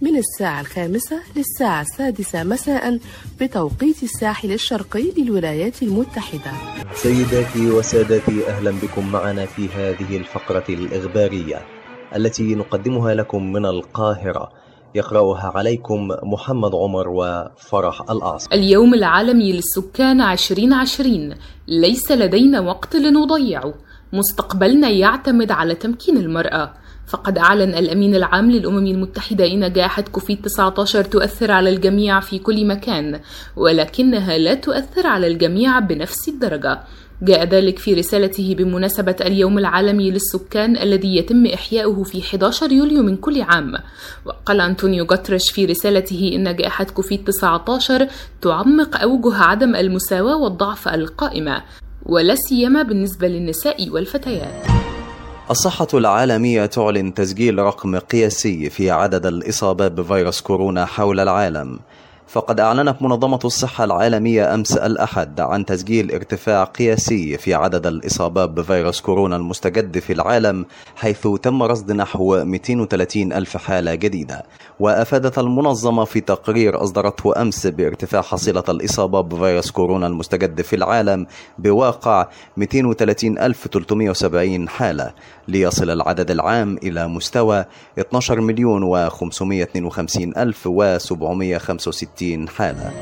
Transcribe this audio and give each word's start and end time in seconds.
من 0.00 0.16
الساعة 0.16 0.60
الخامسة 0.60 1.20
للساعة 1.36 1.80
السادسة 1.82 2.44
مساء 2.44 2.98
بتوقيت 3.40 4.02
الساحل 4.02 4.52
الشرقي 4.52 5.12
للولايات 5.18 5.82
المتحدة. 5.82 6.52
سيداتي 6.94 7.70
وسادتي 7.70 8.48
أهلا 8.48 8.70
بكم 8.70 9.12
معنا 9.12 9.46
في 9.46 9.68
هذه 9.68 10.16
الفقرة 10.16 10.64
الإخبارية 10.68 11.56
التي 12.16 12.54
نقدمها 12.54 13.14
لكم 13.14 13.52
من 13.52 13.66
القاهرة. 13.66 14.48
يقرأها 14.94 15.52
عليكم 15.54 16.08
محمد 16.22 16.74
عمر 16.74 17.08
وفرح 17.08 18.10
الأعصر 18.10 18.48
اليوم 18.52 18.94
العالمي 18.94 19.52
للسكان 19.52 20.20
2020 20.20 21.34
ليس 21.68 22.12
لدينا 22.12 22.60
وقت 22.60 22.96
لنضيعه 22.96 23.74
مستقبلنا 24.12 24.88
يعتمد 24.88 25.50
على 25.50 25.74
تمكين 25.74 26.16
المرأة. 26.16 26.74
فقد 27.08 27.38
أعلن 27.38 27.74
الأمين 27.74 28.14
العام 28.14 28.50
للأمم 28.50 28.86
المتحدة 28.86 29.46
إن 29.46 29.72
جائحة 29.72 30.02
كوفيد 30.02 30.42
19 30.42 31.04
تؤثر 31.04 31.50
على 31.50 31.70
الجميع 31.70 32.20
في 32.20 32.38
كل 32.38 32.66
مكان 32.66 33.20
ولكنها 33.56 34.38
لا 34.38 34.54
تؤثر 34.54 35.06
على 35.06 35.26
الجميع 35.26 35.78
بنفس 35.78 36.28
الدرجة. 36.28 36.80
جاء 37.22 37.44
ذلك 37.44 37.78
في 37.78 37.94
رسالته 37.94 38.54
بمناسبة 38.58 39.16
اليوم 39.20 39.58
العالمي 39.58 40.10
للسكان 40.10 40.76
الذي 40.76 41.16
يتم 41.16 41.46
إحياؤه 41.46 42.02
في 42.02 42.18
11 42.20 42.72
يوليو 42.72 43.02
من 43.02 43.16
كل 43.16 43.42
عام. 43.42 43.74
وقال 44.24 44.60
أنطونيو 44.60 45.04
غوتريش 45.04 45.50
في 45.50 45.64
رسالته 45.64 46.30
إن 46.34 46.56
جائحة 46.56 46.84
كوفيد 46.84 47.24
19 47.24 48.08
تعمق 48.42 49.00
أوجه 49.00 49.34
عدم 49.34 49.76
المساواة 49.76 50.36
والضعف 50.36 50.88
القائمة 50.88 51.62
ولا 52.06 52.34
سيما 52.34 52.82
بالنسبة 52.82 53.28
للنساء 53.28 53.88
والفتيات. 53.90 54.97
الصحة 55.50 55.88
العالمية 55.94 56.66
تعلن 56.66 57.14
تسجيل 57.14 57.58
رقم 57.58 57.98
قياسي 57.98 58.70
في 58.70 58.90
عدد 58.90 59.26
الإصابات 59.26 59.92
بفيروس 59.92 60.40
كورونا 60.40 60.86
حول 60.86 61.20
العالم. 61.20 61.78
فقد 62.28 62.60
أعلنت 62.60 63.02
منظمة 63.02 63.38
الصحة 63.44 63.84
العالمية 63.84 64.54
أمس 64.54 64.76
الأحد 64.76 65.40
عن 65.40 65.64
تسجيل 65.64 66.12
ارتفاع 66.12 66.64
قياسي 66.64 67.38
في 67.38 67.54
عدد 67.54 67.86
الإصابات 67.86 68.50
بفيروس 68.50 69.00
كورونا 69.00 69.36
المستجد 69.36 69.98
في 69.98 70.12
العالم 70.12 70.66
حيث 70.96 71.28
تم 71.42 71.62
رصد 71.62 71.92
نحو 71.92 72.44
230 72.44 73.32
ألف 73.32 73.56
حالة 73.56 73.94
جديدة. 73.94 74.42
وأفادت 74.80 75.38
المنظمة 75.38 76.04
في 76.04 76.20
تقرير 76.20 76.82
أصدرته 76.82 77.42
أمس 77.42 77.66
بارتفاع 77.66 78.22
حصيلة 78.22 78.64
الإصابات 78.68 79.24
بفيروس 79.24 79.70
كورونا 79.70 80.06
المستجد 80.06 80.60
في 80.62 80.76
العالم 80.76 81.26
بواقع 81.58 82.26
230370 82.58 84.68
حالة 84.68 85.12
ليصل 85.48 85.90
العدد 85.90 86.30
العام 86.30 86.78
إلى 86.82 87.08
مستوى 87.08 87.64
12 87.98 88.40
مليون 88.40 89.08
و552 89.10 90.16
ألف 90.38 90.68
و765 92.18 92.48
حالة. 92.48 92.92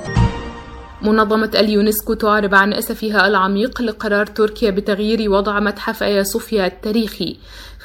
منظمة 1.03 1.50
اليونسكو 1.54 2.15
تعرب 2.15 2.54
عن 2.54 2.72
أسفها 2.72 3.27
العميق 3.27 3.82
لقرار 3.82 4.27
تركيا 4.27 4.71
بتغيير 4.71 5.31
وضع 5.31 5.60
متحف 5.60 6.03
آيا 6.03 6.22
صوفيا 6.22 6.66
التاريخي. 6.66 7.37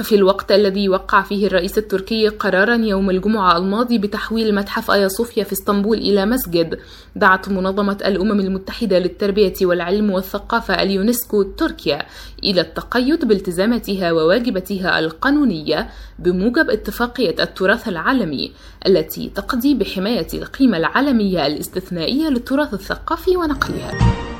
ففي 0.02 0.16
الوقت 0.16 0.52
الذي 0.52 0.90
وقع 0.90 1.22
فيه 1.22 1.48
الرئيس 1.48 1.78
التركي 1.78 2.28
قرارا 2.28 2.76
يوم 2.76 3.10
الجمعة 3.10 3.58
الماضي 3.58 3.98
بتحويل 3.98 4.56
متحف 4.56 4.92
آيا 4.92 5.08
صوفيا 5.08 5.44
في 5.44 5.54
اسطنبول 5.54 5.98
إلى 5.98 6.26
مسجد. 6.26 6.80
دعت 7.16 7.50
منظمة 7.50 7.98
الأمم 8.06 8.40
المتحدة 8.40 9.00
للتربية 9.00 9.54
والعلم 9.62 10.12
والثقافة 10.12 10.84
اليونسكو 10.84 11.44
تركيا 11.44 12.06
إلى 12.44 12.62
التقيد 12.62 13.26
بالتزاماتها 13.26 14.12
وواجباتها 14.12 15.00
القانونية 15.00 15.90
بموجب 16.20 16.70
اتفاقية 16.70 17.36
التراث 17.44 17.88
العالمي 17.88 18.52
التي 18.88 19.32
تقضي 19.36 19.74
بحماية 19.74 20.28
القيمة 20.34 20.78
العالمية 20.78 21.48
الاستثنائية 21.48 22.30
للتراث 22.30 22.74
الثقافي 22.74 23.38
ونقلها. 23.38 24.31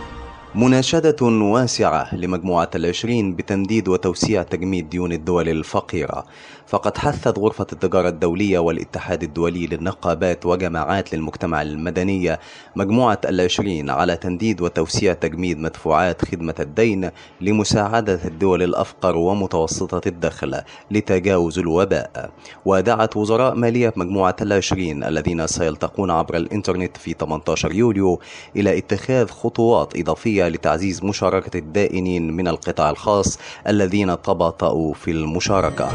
مناشدة 0.56 1.16
واسعة 1.26 2.16
لمجموعة 2.16 2.70
العشرين 2.76 3.36
بتمديد 3.36 3.88
وتوسيع 3.88 4.44
تجميد 4.44 4.90
ديون 4.90 5.12
الدول 5.12 5.50
الفقيرة. 5.50 6.26
فقد 6.68 6.98
حثت 6.98 7.40
غرفة 7.40 7.68
التجارة 7.74 8.10
الدولية 8.10 8.60
والاتحاد 8.60 9.24
الدولي 9.24 9.68
للنقابات 9.68 10.46
وجماعات 10.46 11.14
للمجتمع 11.14 11.62
المدني 11.62 12.38
مجموعة 12.76 13.22
العشرين 13.26 13.90
على 13.90 14.18
تمديد 14.18 14.62
وتوسيع 14.62 15.14
تجميد 15.14 15.60
مدفوعات 15.60 16.26
خدمة 16.26 16.56
الدين 16.60 17.10
لمساعدة 17.42 18.20
الدول 18.26 18.64
الأفقر 18.64 19.16
ومتوسطة 19.16 20.02
الدخل 20.08 20.62
لتجاوز 20.92 21.60
الوباء. 21.60 22.32
ودعت 22.66 23.18
وزراء 23.18 23.56
مالية 23.56 23.94
مجموعة 23.96 24.36
العشرين 24.42 25.04
الذين 25.04 25.48
سيلتقون 25.48 26.12
عبر 26.12 26.38
الإنترنت 26.38 26.98
في 26.98 27.14
18 27.14 27.72
يوليو 27.74 28.20
إلى 28.56 28.78
اتخاذ 28.78 29.28
خطوات 29.28 30.00
إضافية 30.00 30.41
لتعزيز 30.50 31.04
مشاركة 31.04 31.58
الدائنين 31.58 32.34
من 32.34 32.48
القطاع 32.48 32.90
الخاص 32.90 33.40
الذين 33.68 34.22
تباطؤوا 34.22 34.94
في 34.94 35.12
المشاركة. 35.12 35.90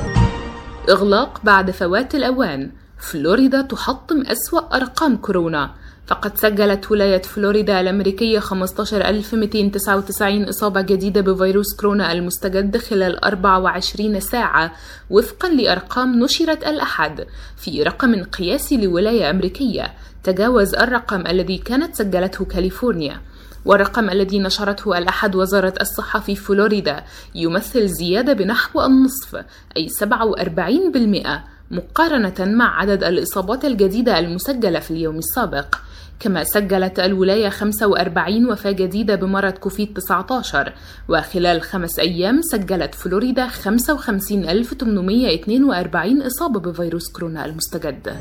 إغلاق 0.90 1.40
بعد 1.44 1.70
فوات 1.70 2.14
الأوان. 2.14 2.70
فلوريدا 2.98 3.62
تحطم 3.62 4.20
أسوأ 4.20 4.76
أرقام 4.76 5.16
كورونا. 5.16 5.70
فقد 6.06 6.38
سجلت 6.38 6.90
ولاية 6.90 7.22
فلوريدا 7.22 7.80
الأمريكية 7.80 8.38
15299 8.38 10.48
إصابة 10.48 10.80
جديدة 10.80 11.20
بفيروس 11.20 11.76
كورونا 11.76 12.12
المستجد 12.12 12.76
خلال 12.76 13.24
24 13.24 14.20
ساعة 14.20 14.72
وفقا 15.10 15.48
لأرقام 15.48 16.24
نشرت 16.24 16.66
الأحد. 16.66 17.26
في 17.56 17.82
رقم 17.82 18.24
قياسي 18.24 18.76
لولاية 18.76 19.30
أمريكية 19.30 19.92
تجاوز 20.24 20.74
الرقم 20.74 21.26
الذي 21.26 21.58
كانت 21.58 21.94
سجلته 21.94 22.44
كاليفورنيا. 22.44 23.20
والرقم 23.66 24.10
الذي 24.10 24.38
نشرته 24.38 24.98
الأحد 24.98 25.34
وزارة 25.34 25.74
الصحة 25.80 26.20
في 26.20 26.36
فلوريدا 26.36 27.04
يمثل 27.34 27.88
زيادة 27.88 28.32
بنحو 28.32 28.84
النصف 28.84 29.44
أي 29.76 29.88
47% 29.88 31.28
مقارنة 31.70 32.34
مع 32.40 32.80
عدد 32.80 33.04
الإصابات 33.04 33.64
الجديدة 33.64 34.18
المسجلة 34.18 34.80
في 34.80 34.90
اليوم 34.90 35.18
السابق. 35.18 35.74
كما 36.20 36.44
سجلت 36.44 37.00
الولاية 37.00 37.48
45 37.48 38.50
وفاة 38.50 38.70
جديدة 38.70 39.14
بمرض 39.14 39.52
كوفيد 39.52 39.94
19 39.94 40.72
وخلال 41.08 41.62
خمس 41.62 41.98
أيام 41.98 42.42
سجلت 42.42 42.94
فلوريدا 42.94 43.48
55842 43.48 46.22
إصابة 46.22 46.60
بفيروس 46.60 47.12
كورونا 47.12 47.44
المستجد. 47.44 48.16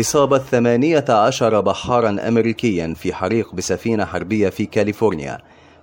إصابة 0.00 0.38
18 0.38 1.60
بحارا 1.60 2.28
أمريكيا 2.28 2.94
في 2.96 3.14
حريق 3.14 3.54
بسفينة 3.54 4.04
حربية 4.04 4.48
في 4.48 4.66
كاليفورنيا. 4.66 5.38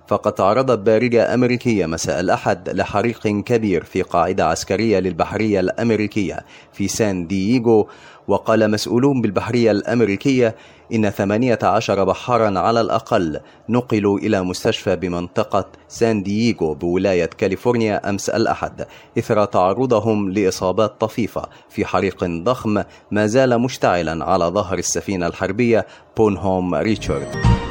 فقد 0.08 0.32
تعرضت 0.32 0.78
بارجة 0.78 1.34
أمريكية 1.34 1.86
مساء 1.86 2.20
الأحد 2.20 2.68
لحريق 2.68 3.26
كبير 3.26 3.84
في 3.84 4.02
قاعدة 4.02 4.46
عسكرية 4.46 4.98
للبحرية 4.98 5.60
الأمريكية 5.60 6.44
في 6.72 6.88
سان 6.88 7.26
دييغو 7.26 7.88
وقال 8.28 8.70
مسؤولون 8.70 9.22
بالبحرية 9.22 9.70
الأمريكية 9.70 10.54
إن 10.92 11.10
18 11.10 12.04
بحارا 12.04 12.58
على 12.58 12.80
الأقل 12.80 13.40
نقلوا 13.68 14.18
إلى 14.18 14.42
مستشفى 14.42 14.96
بمنطقة 14.96 15.66
سان 15.88 16.22
دييغو 16.22 16.74
بولاية 16.74 17.26
كاليفورنيا 17.26 18.10
أمس 18.10 18.30
الأحد 18.30 18.86
إثر 19.18 19.44
تعرضهم 19.44 20.30
لإصابات 20.30 21.00
طفيفة 21.00 21.42
في 21.68 21.84
حريق 21.84 22.24
ضخم 22.24 22.82
ما 23.10 23.26
زال 23.26 23.58
مشتعلا 23.60 24.24
على 24.24 24.44
ظهر 24.44 24.78
السفينة 24.78 25.26
الحربية 25.26 25.86
بونهوم 26.16 26.74
ريتشارد. 26.74 27.65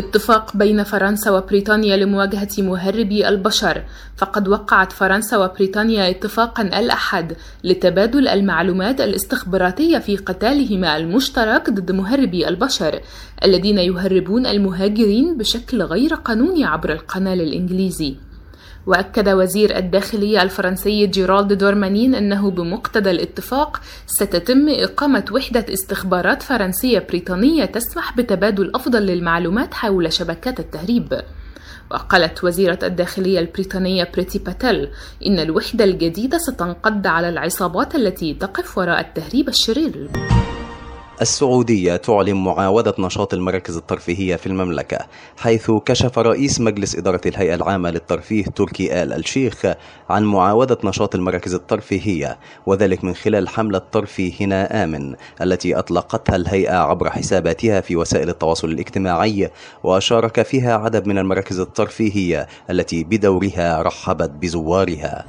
اتفاق 0.00 0.56
بين 0.56 0.82
فرنسا 0.82 1.30
وبريطانيا 1.30 1.96
لمواجهة 1.96 2.48
مهربي 2.58 3.28
البشر. 3.28 3.82
فقد 4.16 4.48
وقعت 4.48 4.92
فرنسا 4.92 5.36
وبريطانيا 5.36 6.10
اتفاقا 6.10 6.62
الأحد 6.62 7.36
لتبادل 7.64 8.28
المعلومات 8.28 9.00
الاستخباراتية 9.00 9.98
في 9.98 10.16
قتالهما 10.16 10.96
المشترك 10.96 11.70
ضد 11.70 11.92
مهربي 11.92 12.48
البشر 12.48 13.00
الذين 13.44 13.78
يهربون 13.78 14.46
المهاجرين 14.46 15.38
بشكل 15.38 15.82
غير 15.82 16.14
قانوني 16.14 16.64
عبر 16.64 16.92
القنال 16.92 17.40
الإنجليزي. 17.40 18.29
وأكد 18.86 19.28
وزير 19.28 19.76
الداخلية 19.76 20.42
الفرنسي 20.42 21.06
جيرالد 21.06 21.52
دورمانين 21.52 22.14
أنه 22.14 22.50
بمقتضى 22.50 23.10
الاتفاق 23.10 23.80
ستتم 24.06 24.68
إقامة 24.68 25.24
وحدة 25.32 25.66
استخبارات 25.72 26.42
فرنسية 26.42 27.06
بريطانية 27.08 27.64
تسمح 27.64 28.16
بتبادل 28.16 28.70
أفضل 28.74 29.02
للمعلومات 29.02 29.74
حول 29.74 30.12
شبكات 30.12 30.60
التهريب. 30.60 31.22
وقالت 31.90 32.44
وزيرة 32.44 32.78
الداخلية 32.82 33.38
البريطانية 33.38 34.08
بريتي 34.14 34.38
باتيل 34.38 34.88
إن 35.26 35.38
الوحدة 35.38 35.84
الجديدة 35.84 36.38
ستنقض 36.38 37.06
على 37.06 37.28
العصابات 37.28 37.94
التي 37.94 38.34
تقف 38.34 38.78
وراء 38.78 39.00
التهريب 39.00 39.48
الشرير. 39.48 40.10
السعودية 41.20 41.96
تعلن 41.96 42.44
معاودة 42.44 42.94
نشاط 42.98 43.34
المراكز 43.34 43.76
الترفيهية 43.76 44.36
في 44.36 44.46
المملكة 44.46 44.98
حيث 45.38 45.70
كشف 45.70 46.18
رئيس 46.18 46.60
مجلس 46.60 46.96
إدارة 46.96 47.20
الهيئة 47.26 47.54
العامة 47.54 47.90
للترفيه 47.90 48.44
تركي 48.44 49.02
آل 49.02 49.12
الشيخ 49.12 49.66
عن 50.10 50.24
معاودة 50.24 50.78
نشاط 50.84 51.14
المراكز 51.14 51.54
الترفيهية 51.54 52.38
وذلك 52.66 53.04
من 53.04 53.14
خلال 53.14 53.48
حملة 53.48 53.82
ترفيهنا 53.92 54.84
آمن 54.84 55.14
التي 55.42 55.78
أطلقتها 55.78 56.36
الهيئة 56.36 56.76
عبر 56.76 57.10
حساباتها 57.10 57.80
في 57.80 57.96
وسائل 57.96 58.28
التواصل 58.28 58.68
الاجتماعي 58.68 59.50
وشارك 59.84 60.42
فيها 60.42 60.76
عدد 60.76 61.06
من 61.06 61.18
المراكز 61.18 61.60
الترفيهية 61.60 62.46
التي 62.70 63.04
بدورها 63.04 63.82
رحبت 63.82 64.30
بزوارها. 64.30 65.24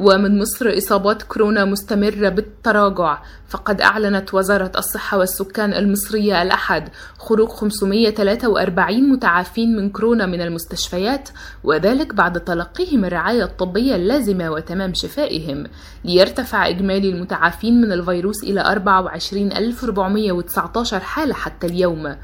ومن 0.00 0.38
مصر 0.38 0.78
إصابات 0.78 1.22
كورونا 1.22 1.64
مستمرة 1.64 2.28
بالتراجع 2.28 3.18
فقد 3.48 3.80
أعلنت 3.80 4.34
وزارة 4.34 4.72
الصحة 4.78 5.18
والسكان 5.18 5.74
المصرية 5.74 6.42
الأحد 6.42 6.88
خروج 7.18 7.48
543 7.48 9.10
متعافين 9.12 9.76
من 9.76 9.90
كورونا 9.90 10.26
من 10.26 10.40
المستشفيات 10.40 11.28
وذلك 11.64 12.14
بعد 12.14 12.40
تلقيهم 12.40 13.04
الرعاية 13.04 13.44
الطبية 13.44 13.96
اللازمة 13.96 14.50
وتمام 14.50 14.94
شفائهم. 14.94 15.64
ليرتفع 16.04 16.68
إجمالي 16.68 17.10
المتعافين 17.10 17.80
من 17.80 17.92
الفيروس 17.92 18.42
إلى 18.42 18.60
24419 18.60 21.00
حالة 21.00 21.34
حتى 21.34 21.66
اليوم. 21.66 22.16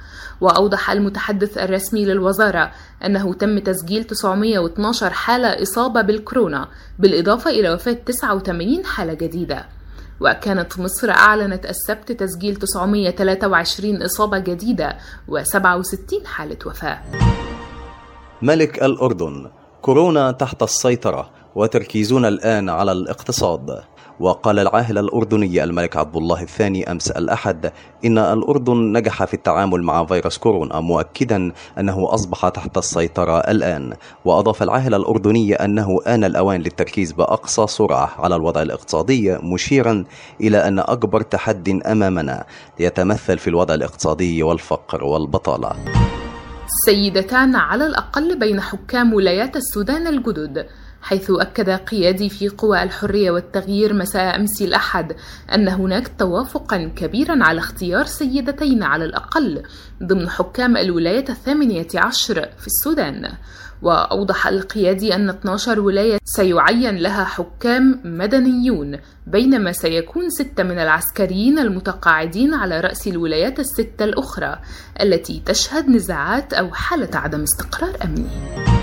وأوضح 0.42 0.90
المتحدث 0.90 1.58
الرسمي 1.58 2.04
للوزارة 2.04 2.70
أنه 3.04 3.34
تم 3.34 3.58
تسجيل 3.58 4.04
912 4.04 5.10
حالة 5.10 5.62
إصابة 5.62 6.02
بالكورونا 6.02 6.68
بالإضافة 6.98 7.50
إلى 7.50 7.70
وفاة 7.70 7.92
89 7.92 8.84
حالة 8.84 9.14
جديدة. 9.14 9.66
وكانت 10.20 10.78
مصر 10.78 11.10
أعلنت 11.10 11.66
السبت 11.66 12.12
تسجيل 12.12 12.56
923 12.56 14.02
إصابة 14.02 14.38
جديدة 14.38 14.96
و67 15.30 16.26
حالة 16.26 16.58
وفاة. 16.66 16.98
ملك 18.42 18.82
الأردن 18.82 19.50
كورونا 19.82 20.30
تحت 20.32 20.62
السيطرة 20.62 21.30
وتركيزنا 21.54 22.28
الآن 22.28 22.68
على 22.68 22.92
الاقتصاد. 22.92 23.82
وقال 24.20 24.59
العاهل 24.59 24.99
الأردني 24.99 25.64
الملك 25.64 25.97
عبد 25.97 26.17
الله 26.17 26.43
الثاني 26.43 26.91
أمس 26.91 27.11
الأحد 27.11 27.73
إن 28.05 28.19
الأردن 28.19 28.93
نجح 28.93 29.25
في 29.25 29.35
التعامل 29.35 29.82
مع 29.82 30.05
فيروس 30.05 30.38
كورونا 30.38 30.81
مؤكدا 30.81 31.53
أنه 31.79 32.14
أصبح 32.14 32.49
تحت 32.49 32.79
السيطرة 32.79 33.38
الآن. 33.38 33.93
وأضاف 34.25 34.62
العاهل 34.62 34.94
الأردني 34.94 35.55
أنه 35.55 35.99
آن 36.06 36.25
الأوان 36.25 36.61
للتركيز 36.61 37.12
بأقصى 37.12 37.67
سرعة 37.67 38.11
على 38.19 38.37
الوضع 38.37 38.62
الاقتصادي 38.62 39.38
مشيرا 39.43 40.05
إلى 40.41 40.69
أن 40.69 40.79
أكبر 40.79 41.20
تحد 41.20 41.69
أمامنا 41.87 42.44
يتمثل 42.81 43.38
في 43.38 43.49
الوضع 43.49 43.75
الاقتصادي 43.75 44.43
والفقر 44.43 45.05
والبطالة. 45.05 45.73
سيدتان 46.87 47.56
على 47.56 47.87
الأقل 47.87 48.38
بين 48.38 48.61
حكام 48.61 49.12
ولايات 49.14 49.56
السودان 49.56 50.06
الجدد. 50.06 50.67
حيث 51.02 51.31
أكد 51.31 51.70
قيادي 51.70 52.28
في 52.28 52.49
قوى 52.49 52.82
الحرية 52.82 53.31
والتغيير 53.31 53.94
مساء 53.94 54.37
أمس 54.37 54.62
الأحد 54.62 55.12
أن 55.54 55.69
هناك 55.69 56.10
توافقا 56.19 56.90
كبيرا 56.96 57.44
على 57.44 57.58
اختيار 57.58 58.04
سيدتين 58.04 58.82
على 58.82 59.04
الأقل 59.04 59.62
ضمن 60.02 60.28
حكام 60.28 60.76
الولاية 60.76 61.25
الثامنة 61.28 61.87
عشر 61.94 62.49
في 62.58 62.66
السودان. 62.66 63.32
وأوضح 63.82 64.46
القيادي 64.46 65.14
أن 65.14 65.28
12 65.28 65.81
ولاية 65.81 66.19
سيعين 66.25 66.96
لها 66.96 67.25
حكام 67.25 68.00
مدنيون 68.04 68.99
بينما 69.26 69.72
سيكون 69.72 70.31
ستة 70.31 70.62
من 70.62 70.78
العسكريين 70.78 71.58
المتقاعدين 71.58 72.54
على 72.54 72.81
رأس 72.81 73.08
الولايات 73.08 73.60
الستة 73.60 74.04
الأخرى 74.04 74.58
التي 75.00 75.43
تشهد 75.46 75.88
نزاعات 75.88 76.52
أو 76.52 76.70
حالة 76.72 77.10
عدم 77.14 77.43
استقرار 77.43 77.96
أمني. 78.04 78.81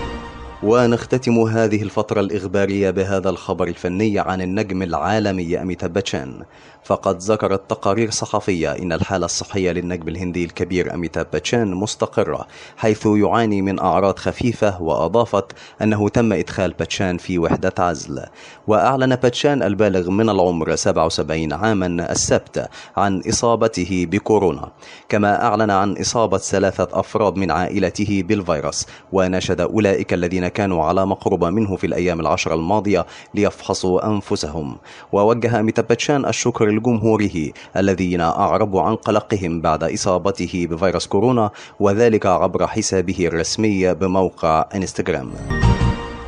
ونختتم 0.63 1.39
هذه 1.39 1.83
الفترة 1.83 2.21
الإخبارية 2.21 2.89
بهذا 2.89 3.29
الخبر 3.29 3.67
الفني 3.67 4.19
عن 4.19 4.41
النجم 4.41 4.81
العالمي 4.81 5.61
أميتاب 5.61 5.93
باتشان. 5.93 6.43
فقد 6.83 7.17
ذكرت 7.17 7.69
تقارير 7.69 8.09
صحفية 8.11 8.71
إن 8.71 8.93
الحالة 8.93 9.25
الصحية 9.25 9.71
للنجم 9.71 10.07
الهندي 10.07 10.45
الكبير 10.45 10.93
أميتاب 10.93 11.27
باتشان 11.33 11.75
مستقرة 11.75 12.47
حيث 12.77 13.05
يعاني 13.05 13.61
من 13.61 13.79
أعراض 13.79 14.19
خفيفة 14.19 14.81
وأضافت 14.81 15.45
أنه 15.81 16.09
تم 16.09 16.33
إدخال 16.33 16.73
باتشان 16.73 17.17
في 17.17 17.39
وحدة 17.39 17.73
عزل. 17.79 18.23
وأعلن 18.67 19.15
باتشان 19.15 19.63
البالغ 19.63 20.09
من 20.09 20.29
العمر 20.29 20.75
77 20.75 21.53
عاما 21.53 22.11
السبت 22.11 22.69
عن 22.97 23.21
إصابته 23.29 24.07
بكورونا. 24.11 24.71
كما 25.09 25.43
أعلن 25.43 25.71
عن 25.71 25.97
إصابة 25.97 26.37
ثلاثة 26.37 26.87
أفراد 26.91 27.35
من 27.35 27.51
عائلته 27.51 28.23
بالفيروس 28.27 28.87
وناشد 29.11 29.61
أولئك 29.61 30.13
الذين 30.13 30.47
كانوا 30.47 30.85
على 30.85 31.05
مقربة 31.05 31.49
منه 31.49 31.75
في 31.75 31.87
الأيام 31.87 32.19
العشر 32.19 32.53
الماضية 32.53 33.05
ليفحصوا 33.33 34.07
أنفسهم. 34.07 34.77
ووجه 35.11 35.59
أميتاب 35.59 35.87
باتشان 35.87 36.25
الشكر 36.25 36.68
لجمهوره 36.71 37.51
الذين 37.77 38.21
أعربوا 38.21 38.81
عن 38.81 38.95
قلقهم 38.95 39.61
بعد 39.61 39.83
إصابته 39.83 40.67
بفيروس 40.71 41.07
كورونا 41.07 41.51
وذلك 41.79 42.25
عبر 42.25 42.67
حسابه 42.67 43.27
الرسمي 43.27 43.93
بموقع 43.93 44.65
إنستغرام. 44.75 45.31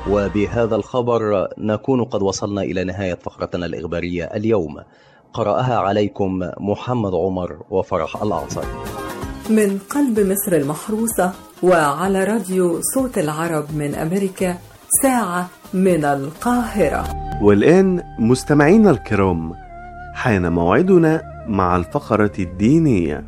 وبهذا 0.10 0.76
الخبر 0.76 1.48
نكون 1.58 2.04
قد 2.04 2.22
وصلنا 2.22 2.62
إلى 2.62 2.84
نهاية 2.84 3.18
فقرتنا 3.24 3.66
الإخبارية 3.66 4.24
اليوم. 4.24 4.78
قرأها 5.34 5.78
عليكم 5.78 6.40
محمد 6.60 7.14
عمر 7.14 7.58
وفرح 7.70 8.22
الأعصر. 8.22 8.64
من 9.50 9.78
قلب 9.78 10.20
مصر 10.20 10.52
المحروسة 10.56 11.32
وعلى 11.64 12.24
راديو 12.24 12.80
صوت 12.96 13.18
العرب 13.18 13.66
من 13.76 13.96
أمريكا 13.96 14.58
ساعة 15.04 15.50
من 15.74 16.06
القاهرة. 16.06 17.04
والآن 17.42 18.04
مستمعينا 18.20 18.92
الكرام 18.92 19.54
حان 20.14 20.52
موعدنا 20.52 21.22
مع 21.48 21.76
الفقرة 21.76 22.32
الدينية 22.40 23.24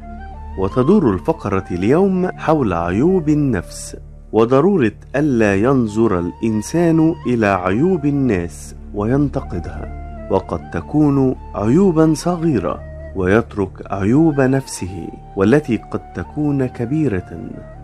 وتدور 0.59 1.13
الفقرة 1.13 1.65
اليوم 1.71 2.27
حول 2.37 2.73
عيوب 2.73 3.29
النفس 3.29 3.97
وضرورة 4.31 4.91
ألا 5.15 5.55
ينظر 5.55 6.19
الإنسان 6.19 7.15
إلى 7.27 7.47
عيوب 7.47 8.05
الناس 8.05 8.75
وينتقدها 8.93 10.03
وقد 10.31 10.71
تكون 10.71 11.35
عيوبا 11.55 12.13
صغيرة 12.13 12.79
ويترك 13.15 13.91
عيوب 13.91 14.41
نفسه 14.41 15.07
والتي 15.35 15.77
قد 15.77 16.13
تكون 16.13 16.65
كبيرة 16.65 17.39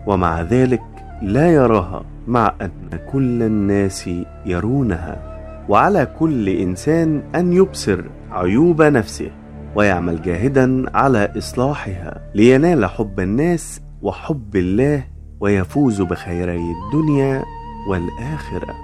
ومع 0.06 0.42
ذلك 0.42 0.82
لا 1.22 1.52
يراها 1.52 2.02
مع 2.26 2.52
أن 2.60 2.98
كل 3.12 3.42
الناس 3.42 4.10
يرونها. 4.46 5.39
وعلى 5.70 6.06
كل 6.18 6.48
إنسان 6.48 7.22
أن 7.34 7.52
يبصر 7.52 8.04
عيوب 8.30 8.82
نفسه 8.82 9.30
ويعمل 9.74 10.22
جاهدا 10.22 10.96
على 10.96 11.32
إصلاحها 11.38 12.30
لينال 12.34 12.86
حب 12.86 13.20
الناس 13.20 13.80
وحب 14.02 14.56
الله 14.56 15.04
ويفوز 15.40 16.00
بخيري 16.02 16.60
الدنيا 16.86 17.44
والآخرة. 17.88 18.74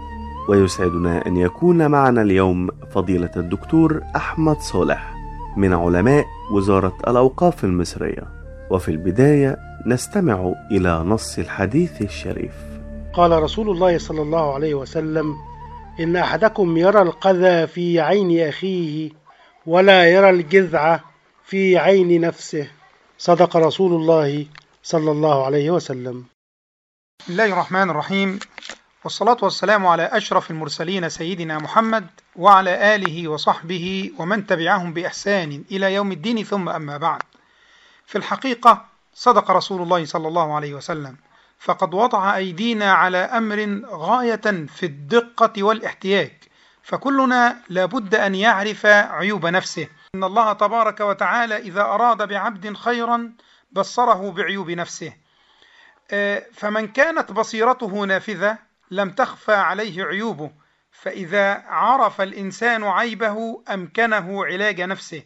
ويسعدنا 0.48 1.26
أن 1.26 1.36
يكون 1.36 1.86
معنا 1.86 2.22
اليوم 2.22 2.68
فضيلة 2.90 3.30
الدكتور 3.36 4.02
أحمد 4.16 4.56
صالح 4.56 5.14
من 5.56 5.72
علماء 5.72 6.24
وزارة 6.52 6.96
الأوقاف 7.08 7.64
المصرية. 7.64 8.22
وفي 8.70 8.88
البداية 8.90 9.58
نستمع 9.86 10.52
إلى 10.70 10.98
نص 10.98 11.38
الحديث 11.38 12.02
الشريف. 12.02 12.54
قال 13.12 13.42
رسول 13.42 13.70
الله 13.70 13.98
صلى 13.98 14.22
الله 14.22 14.54
عليه 14.54 14.74
وسلم 14.74 15.34
إن 16.00 16.16
أحدكم 16.16 16.76
يرى 16.76 17.02
القذى 17.02 17.66
في 17.66 18.00
عين 18.00 18.48
أخيه 18.48 19.10
ولا 19.66 20.12
يرى 20.12 20.30
الجذع 20.30 21.00
في 21.44 21.78
عين 21.78 22.20
نفسه. 22.20 22.70
صدق 23.18 23.56
رسول 23.56 23.92
الله 23.92 24.46
صلى 24.82 25.10
الله 25.10 25.46
عليه 25.46 25.70
وسلم. 25.70 26.24
بسم 27.20 27.32
الله 27.32 27.44
الرحمن 27.44 27.90
الرحيم. 27.90 28.38
والصلاة 29.04 29.36
والسلام 29.42 29.86
على 29.86 30.02
أشرف 30.02 30.50
المرسلين 30.50 31.08
سيدنا 31.08 31.58
محمد 31.58 32.06
وعلى 32.36 32.94
آله 32.94 33.28
وصحبه 33.28 34.10
ومن 34.18 34.46
تبعهم 34.46 34.92
بإحسان 34.92 35.64
إلى 35.70 35.94
يوم 35.94 36.12
الدين 36.12 36.44
ثم 36.44 36.68
أما 36.68 36.96
بعد. 36.96 37.22
في 38.06 38.18
الحقيقة 38.18 38.84
صدق 39.14 39.50
رسول 39.50 39.82
الله 39.82 40.04
صلى 40.04 40.28
الله 40.28 40.54
عليه 40.54 40.74
وسلم. 40.74 41.16
فقد 41.58 41.94
وضع 41.94 42.36
أيدينا 42.36 42.92
على 42.92 43.18
أمر 43.18 43.80
غاية 43.86 44.66
في 44.66 44.86
الدقة 44.86 45.62
والاحتياج 45.62 46.32
فكلنا 46.82 47.56
لابد 47.68 48.14
أن 48.14 48.34
يعرف 48.34 48.86
عيوب 48.86 49.46
نفسه. 49.46 49.88
إن 50.14 50.24
الله 50.24 50.52
تبارك 50.52 51.00
وتعالى 51.00 51.56
إذا 51.56 51.80
أراد 51.80 52.28
بعبد 52.28 52.76
خيرا 52.76 53.32
بصره 53.72 54.30
بعيوب 54.30 54.70
نفسه. 54.70 55.12
فمن 56.52 56.88
كانت 56.88 57.32
بصيرته 57.32 58.04
نافذة 58.04 58.58
لم 58.90 59.10
تخفى 59.10 59.54
عليه 59.54 60.04
عيوبه 60.04 60.50
فإذا 60.90 61.62
عرف 61.66 62.20
الإنسان 62.20 62.84
عيبه 62.84 63.62
أمكنه 63.74 64.44
علاج 64.46 64.80
نفسه. 64.80 65.22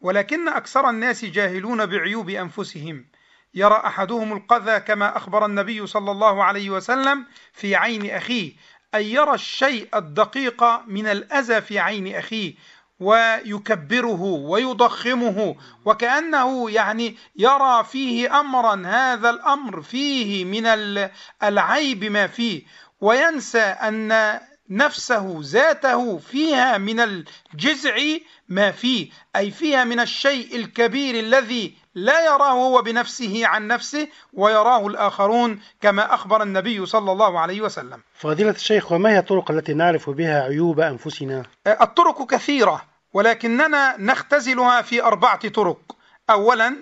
ولكن 0.00 0.48
أكثر 0.48 0.90
الناس 0.90 1.24
جاهلون 1.24 1.86
بعيوب 1.86 2.30
أنفسهم. 2.30 3.06
يرى 3.54 3.82
أحدهم 3.86 4.32
القذى 4.32 4.80
كما 4.80 5.16
أخبر 5.16 5.46
النبي 5.46 5.86
صلى 5.86 6.10
الله 6.10 6.44
عليه 6.44 6.70
وسلم 6.70 7.26
في 7.52 7.76
عين 7.76 8.10
أخيه 8.10 8.52
أي 8.94 9.12
يرى 9.12 9.34
الشيء 9.34 9.88
الدقيق 9.94 10.64
من 10.86 11.06
الأذى 11.06 11.60
في 11.60 11.78
عين 11.78 12.14
أخيه 12.14 12.54
ويكبره 13.00 14.22
ويضخمه 14.22 15.56
وكأنه 15.84 16.70
يعني 16.70 17.16
يرى 17.36 17.84
فيه 17.84 18.40
أمرا 18.40 18.82
هذا 18.86 19.30
الأمر 19.30 19.82
فيه 19.82 20.44
من 20.44 20.66
العيب 21.42 22.04
ما 22.04 22.26
فيه 22.26 22.62
وينسى 23.00 23.60
أن 23.60 24.40
نفسه 24.70 25.36
ذاته 25.40 26.18
فيها 26.18 26.78
من 26.78 27.00
الجزع 27.00 27.96
ما 28.48 28.70
فيه 28.70 29.10
أي 29.36 29.50
فيها 29.50 29.84
من 29.84 30.00
الشيء 30.00 30.56
الكبير 30.56 31.18
الذي 31.18 31.74
لا 31.94 32.24
يراه 32.24 32.52
هو 32.52 32.82
بنفسه 32.82 33.46
عن 33.46 33.66
نفسه 33.66 34.08
ويراه 34.32 34.86
الآخرون 34.86 35.60
كما 35.80 36.14
أخبر 36.14 36.42
النبي 36.42 36.86
صلى 36.86 37.12
الله 37.12 37.40
عليه 37.40 37.60
وسلم 37.60 38.00
فضيلة 38.14 38.50
الشيخ 38.50 38.92
وما 38.92 39.10
هي 39.10 39.18
الطرق 39.18 39.50
التي 39.50 39.74
نعرف 39.74 40.10
بها 40.10 40.42
عيوب 40.42 40.80
أنفسنا؟ 40.80 41.42
الطرق 41.66 42.26
كثيرة 42.30 42.84
ولكننا 43.12 43.96
نختزلها 43.98 44.82
في 44.82 45.02
أربعة 45.02 45.48
طرق 45.48 45.96
أولا 46.30 46.76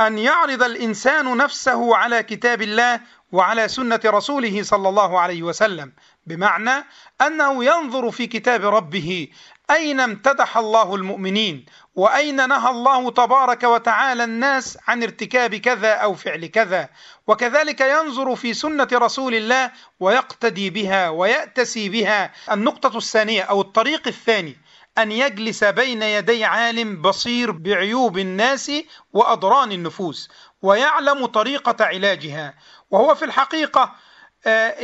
أن 0.00 0.18
يعرض 0.18 0.62
الإنسان 0.62 1.36
نفسه 1.36 1.96
على 1.96 2.22
كتاب 2.22 2.62
الله 2.62 3.00
وعلى 3.32 3.68
سنة 3.68 4.00
رسوله 4.04 4.62
صلى 4.62 4.88
الله 4.88 5.20
عليه 5.20 5.42
وسلم 5.42 5.92
بمعنى 6.26 6.84
أنه 7.26 7.64
ينظر 7.64 8.10
في 8.10 8.26
كتاب 8.26 8.64
ربه 8.64 9.28
أين 9.70 10.00
امتدح 10.00 10.56
الله 10.56 10.94
المؤمنين؟ 10.94 11.66
وأين 11.94 12.48
نهى 12.48 12.70
الله 12.70 13.10
تبارك 13.10 13.62
وتعالى 13.64 14.24
الناس 14.24 14.78
عن 14.88 15.02
ارتكاب 15.02 15.54
كذا 15.54 15.92
أو 15.92 16.14
فعل 16.14 16.46
كذا؟ 16.46 16.88
وكذلك 17.26 17.80
ينظر 17.80 18.36
في 18.36 18.54
سنة 18.54 18.88
رسول 18.92 19.34
الله 19.34 19.70
ويقتدي 20.00 20.70
بها 20.70 21.08
ويأتسي 21.08 21.88
بها. 21.88 22.32
النقطة 22.52 22.96
الثانية 22.98 23.42
أو 23.42 23.60
الطريق 23.60 24.08
الثاني 24.08 24.56
أن 24.98 25.12
يجلس 25.12 25.64
بين 25.64 26.02
يدي 26.02 26.44
عالم 26.44 27.02
بصير 27.02 27.50
بعيوب 27.50 28.18
الناس 28.18 28.72
وأضران 29.12 29.72
النفوس 29.72 30.30
ويعلم 30.62 31.26
طريقة 31.26 31.84
علاجها. 31.84 32.54
وهو 32.90 33.14
في 33.14 33.24
الحقيقة 33.24 33.94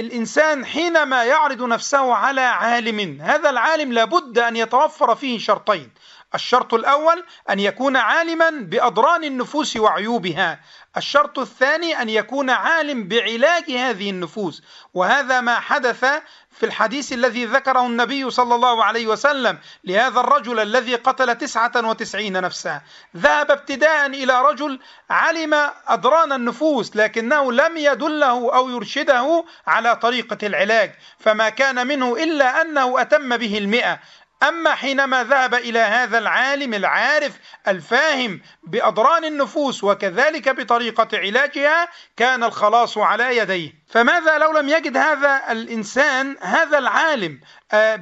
الإنسان 0.00 0.66
حينما 0.66 1.24
يعرض 1.24 1.62
نفسه 1.62 2.14
على 2.14 2.40
عالم 2.40 3.20
هذا 3.20 3.50
العالم 3.50 3.92
لابد 3.92 4.38
أن 4.38 4.56
يتوفر 4.56 5.14
فيه 5.14 5.38
شرطين. 5.38 5.90
الشرط 6.34 6.74
الأول 6.74 7.24
أن 7.50 7.60
يكون 7.60 7.96
عالما 7.96 8.50
بأضران 8.50 9.24
النفوس 9.24 9.76
وعيوبها. 9.76 10.60
الشرط 10.96 11.38
الثاني 11.38 12.02
أن 12.02 12.08
يكون 12.08 12.50
عالم 12.50 13.08
بعلاج 13.08 13.70
هذه 13.70 14.10
النفوس. 14.10 14.62
وهذا 14.94 15.40
ما 15.40 15.60
حدث 15.60 16.04
في 16.50 16.66
الحديث 16.66 17.12
الذي 17.12 17.44
ذكره 17.44 17.86
النبي 17.86 18.30
صلى 18.30 18.54
الله 18.54 18.84
عليه 18.84 19.06
وسلم 19.06 19.58
لهذا 19.84 20.20
الرجل 20.20 20.60
الذي 20.60 20.94
قتل 20.94 21.34
تسعة 21.34 21.72
وتسعين 21.76 22.40
نفسا. 22.40 22.80
ذهب 23.16 23.50
ابتداء 23.50 24.06
إلى 24.06 24.42
رجل 24.42 24.80
علم 25.10 25.54
أدران 25.88 26.32
النفوس 26.32 26.96
لكنه 26.96 27.52
لم 27.52 27.76
يدله 27.76 28.54
أو 28.56 28.70
يرشده 28.70 29.44
على 29.66 29.96
طريقة 29.96 30.46
العلاج. 30.46 30.94
فما 31.18 31.48
كان 31.48 31.86
منه 31.86 32.16
إلا 32.16 32.60
أنه 32.60 33.00
أتم 33.00 33.36
به 33.36 33.58
المئة. 33.58 34.00
أما 34.48 34.74
حينما 34.74 35.24
ذهب 35.24 35.54
إلى 35.54 35.78
هذا 35.78 36.18
العالم 36.18 36.74
العارف 36.74 37.32
الفاهم 37.68 38.40
بأضران 38.62 39.24
النفوس 39.24 39.84
وكذلك 39.84 40.48
بطريقة 40.48 41.08
علاجها 41.14 41.88
كان 42.16 42.44
الخلاص 42.44 42.98
على 42.98 43.36
يديه. 43.36 43.72
فماذا 43.88 44.38
لو 44.38 44.58
لم 44.58 44.68
يجد 44.68 44.96
هذا 44.96 45.42
الإنسان 45.50 46.36
هذا 46.40 46.78
العالم 46.78 47.40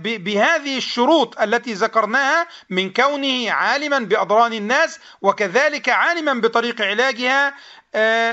بهذه 0.04 0.76
الشروط 0.78 1.40
التي 1.40 1.72
ذكرناها 1.72 2.46
من 2.70 2.92
كونه 2.92 3.52
عالما 3.52 3.98
بأضران 3.98 4.52
الناس 4.52 5.00
وكذلك 5.22 5.88
عالما 5.88 6.34
بطريق 6.34 6.82
علاجها 6.82 7.54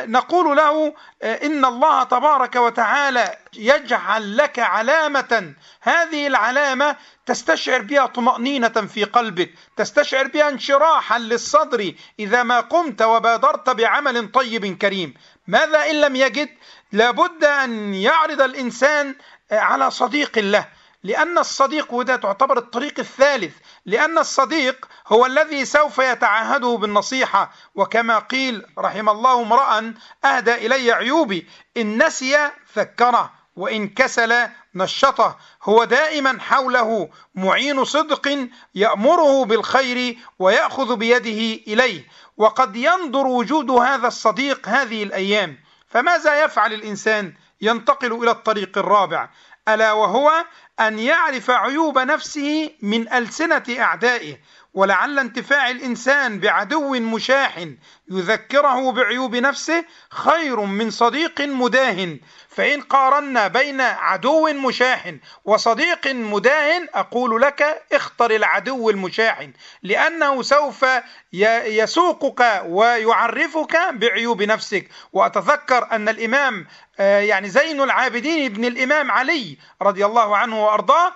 نقول 0.06 0.58
له 0.58 0.94
إن 1.24 1.66
الله 1.66 2.04
تبارك 2.04 2.56
وتعالى 2.56 3.38
يجعل 3.54 4.38
لك 4.38 4.60
علامة. 4.60 5.54
هذه 5.82 6.28
العلامة 6.28 6.96
تستشعر 7.26 7.82
بها 7.82 8.06
طمأنينة 8.06 8.70
في 8.70 9.04
قلبك 9.04 9.54
تستشعر 9.78 10.28
بها 10.28 10.50
انشراحا 10.50 11.20
للصدر 11.20 11.94
إذا 12.20 12.44
ما 12.44 12.60
قمت 12.60 13.02
وبادرت 13.02 13.70
بعمل 13.70 14.32
طيب 14.32 14.78
كريم. 14.78 15.14
ماذا 15.48 15.90
إن 15.90 16.02
لم 16.02 16.16
يجد؟ 16.16 16.50
لابد 16.92 17.44
أن 17.44 17.94
يعرض 17.94 18.42
الإنسان 18.42 19.16
على 19.52 19.92
صديق 19.92 20.40
له 20.40 20.68
لأن 21.04 21.38
الصديق 21.38 21.94
وده 21.94 22.16
تعتبر 22.16 22.58
الطريق 22.58 23.00
الثالث. 23.00 23.54
لأن 23.90 24.18
الصديق 24.18 24.88
هو 25.08 25.26
الذي 25.26 25.66
سوف 25.66 25.98
يتعهده 25.98 26.78
بالنصيحة. 26.78 27.52
وكما 27.76 28.20
قيل 28.20 28.66
رحم 28.78 29.10
الله 29.10 29.42
امرأ 29.42 29.94
أهدى 30.26 30.56
إلي 30.56 30.92
عيوبي 30.92 31.48
إن 31.78 32.06
نسي 32.06 32.50
ذكره 32.78 33.32
وإن 33.56 33.88
كسل 33.88 34.48
نشطه. 34.76 35.38
هو 35.64 35.84
دائما 35.84 36.40
حوله 36.40 37.10
معين 37.36 37.86
صدق 37.86 38.48
يأمره 38.76 39.46
بالخير 39.46 40.18
ويأخذ 40.40 40.96
بيده 40.96 41.64
إليه. 41.74 42.08
وقد 42.38 42.76
ينظر 42.76 43.28
وجود 43.28 43.72
هذا 43.72 44.08
الصديق 44.08 44.68
هذه 44.68 45.04
الأيام. 45.04 45.58
فماذا 45.88 46.44
يفعل 46.44 46.74
الإنسان؟ 46.74 47.34
ينتقل 47.62 48.24
إلى 48.24 48.32
الطريق 48.32 48.78
الرابع. 48.78 49.30
ألا 49.74 49.92
وهو 49.92 50.46
أن 50.80 51.00
يعرف 51.00 51.50
عيوب 51.50 52.00
نفسه 52.00 52.72
من 52.82 53.14
ألسنة 53.14 53.64
أعدائه 53.80 54.38
ولعل 54.74 55.20
انتفاع 55.20 55.70
الإنسان 55.70 56.40
بعدو 56.40 56.94
مشاح 56.94 57.66
يذكره 58.12 58.92
بعيوب 58.92 59.36
نفسه 59.36 59.86
خير 60.10 60.60
من 60.60 60.90
صديق 60.90 61.42
مداهن. 61.42 62.20
فإن 62.50 62.82
قارنا 62.82 63.48
بين 63.48 63.82
عدو 63.82 64.54
مشاح 64.54 65.14
وصديق 65.46 66.08
مداهن 66.08 66.88
أقول 66.94 67.42
لك 67.42 67.84
اختر 67.94 68.32
العدو 68.32 68.90
المشاحن 68.90 69.54
لأنه 69.84 70.42
سوف 70.42 70.86
يسوقك 71.34 72.64
ويعرفك 72.66 73.78
بعيوب 73.92 74.44
نفسك. 74.44 74.90
وأتذكر 75.14 75.88
أن 75.92 76.10
الإمام 76.10 76.68
يعني 77.00 77.50
زين 77.50 77.82
العابدين 77.82 78.46
ابن 78.46 78.66
الإمام 78.66 79.12
علي 79.12 79.58
رضي 79.82 80.06
الله 80.06 80.38
عنه 80.38 80.66
وأرضاه 80.66 81.14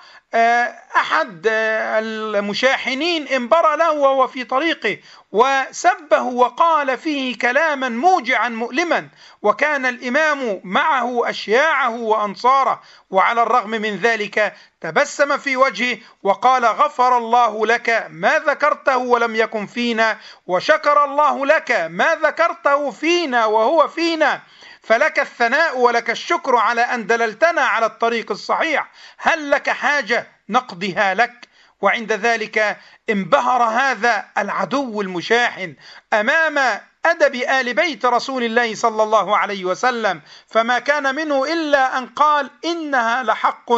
أحد 0.96 1.48
المشاحنين 1.48 3.28
انبرى 3.28 3.78
له 3.78 3.92
وهو 3.92 4.28
في 4.28 4.44
طريقه 4.44 4.98
وسبه 5.32 6.22
وقال 6.22 6.98
فيه 6.98 7.38
كلاما 7.38 7.90
موجعا 7.90 8.50
مؤلما 8.50 9.08
وكان 9.42 9.86
الإمام 9.86 10.62
معه 10.64 11.30
أشياعه 11.30 11.96
وأنصاره 11.96 12.82
وعلى 13.10 13.44
الرغم 13.44 13.70
من 13.70 13.96
ذلك 13.96 14.54
تبسم 14.82 15.38
في 15.38 15.58
وجهه 15.58 15.98
وقال 16.24 16.66
غفر 16.66 17.18
الله 17.18 17.66
لك 17.66 18.08
ما 18.10 18.40
ذكرته 18.40 18.98
ولم 18.98 19.36
يكن 19.36 19.66
فينا 19.66 20.18
وشكر 20.48 21.04
الله 21.06 21.46
لك 21.46 21.72
ما 21.90 22.16
ذكرته 22.16 22.92
فينا 22.92 23.46
وهو 23.46 23.88
فينا. 23.88 24.42
فلك 24.84 25.20
الثناء 25.20 25.78
ولك 25.78 26.10
الشكر 26.10 26.56
على 26.56 26.82
أن 26.82 27.08
دللتنا 27.08 27.62
على 27.62 27.86
الطريق 27.86 28.32
الصحيح. 28.32 28.92
هل 29.18 29.52
لك 29.52 29.70
حاجة؟ 29.70 30.28
نقضيها 30.50 31.14
لك. 31.14 31.48
وعند 31.82 32.12
ذلك 32.12 32.78
انبهر 33.10 33.64
هذا 33.64 34.26
العدو 34.38 35.02
المشاحن 35.02 35.76
أمام 36.14 36.80
أدب 37.06 37.36
آل 37.36 37.74
بيت 37.74 38.06
رسول 38.06 38.44
الله 38.44 38.76
صلى 38.76 39.04
الله 39.04 39.38
عليه 39.38 39.66
وسلم 39.66 40.22
فما 40.48 40.80
كان 40.80 41.16
منه 41.16 41.54
إلا 41.54 41.98
أن 41.98 42.06
قال 42.06 42.50
إنها 42.66 43.24
لحق 43.24 43.72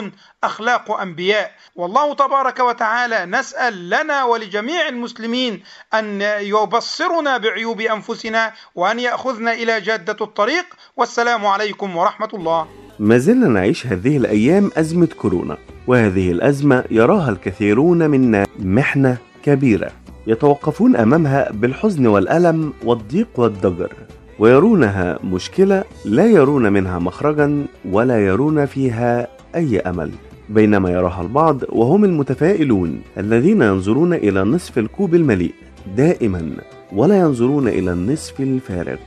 أخلاق 0.44 0.92
أنبياء. 0.92 1.52
والله 1.76 2.14
تبارك 2.14 2.60
وتعالى 2.60 3.26
نسأل 3.26 3.90
لنا 3.90 4.24
ولجميع 4.24 4.88
المسلمين 4.88 5.64
أن 5.94 6.22
يبصرنا 6.22 7.38
بعيوب 7.38 7.82
أنفسنا 7.82 8.54
وأن 8.76 9.00
يأخذنا 9.00 9.54
إلى 9.54 9.82
جادة 9.82 10.18
الطريق. 10.22 10.66
والسلام 10.98 11.46
عليكم 11.46 11.98
ورحمة 11.98 12.30
الله. 12.34 12.68
ما 13.00 13.18
زلنا 13.18 13.48
نعيش 13.48 13.86
هذه 13.86 14.18
الأيام 14.18 14.72
أزمة 14.78 15.08
كورونا 15.22 15.58
وهذه 15.88 16.32
الأزمة 16.32 16.84
يراها 16.92 17.30
الكثيرون 17.30 18.10
منا 18.10 18.46
محنة 18.60 19.18
كبيرة. 19.44 19.92
يتوقفون 20.28 20.96
أمامها 20.96 21.52
بالحزن 21.52 22.08
والألم 22.08 22.74
والضيق 22.86 23.28
والضجر 23.38 23.94
ويرونها 24.40 25.20
مشكلة 25.24 25.84
لا 26.06 26.26
يرون 26.26 26.74
منها 26.74 27.00
مخرجا 27.00 27.66
ولا 27.92 28.26
يرون 28.26 28.66
فيها 28.66 29.28
أي 29.56 29.80
أمل. 29.80 30.12
بينما 30.50 30.90
يراها 30.92 31.22
البعض 31.22 31.62
وهم 31.70 32.04
المتفائلون 32.04 33.02
الذين 33.18 33.62
ينظرون 33.62 34.14
إلى 34.14 34.44
نصف 34.44 34.78
الكوب 34.78 35.16
المليء 35.16 35.54
دائما 35.98 36.52
ولا 36.94 37.20
ينظرون 37.20 37.68
إلى 37.68 37.92
النصف 37.92 38.40
الفارغ. 38.42 38.98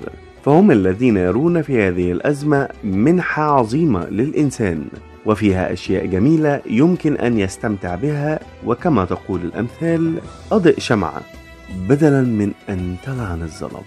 فهم 0.45 0.71
الذين 0.71 1.17
يرون 1.17 1.63
في 1.63 1.83
هذه 1.83 2.13
الأزمة 2.13 2.69
منحة 2.85 3.43
عظيمة 3.43 4.09
للإنسان. 4.11 4.85
وفيها 5.29 5.73
أشياء 5.73 6.07
جميلة 6.07 6.61
يمكن 6.67 7.17
أن 7.17 7.39
يستمتع 7.39 7.95
بها 7.95 8.41
وكما 8.67 9.05
تقول 9.05 9.41
الأمثال 9.41 10.21
أضئ 10.53 10.81
شمعة 10.81 11.21
بدلا 11.89 12.23
من 12.23 12.53
أن 12.69 12.97
تلعن 13.05 13.43
الظلام. 13.43 13.83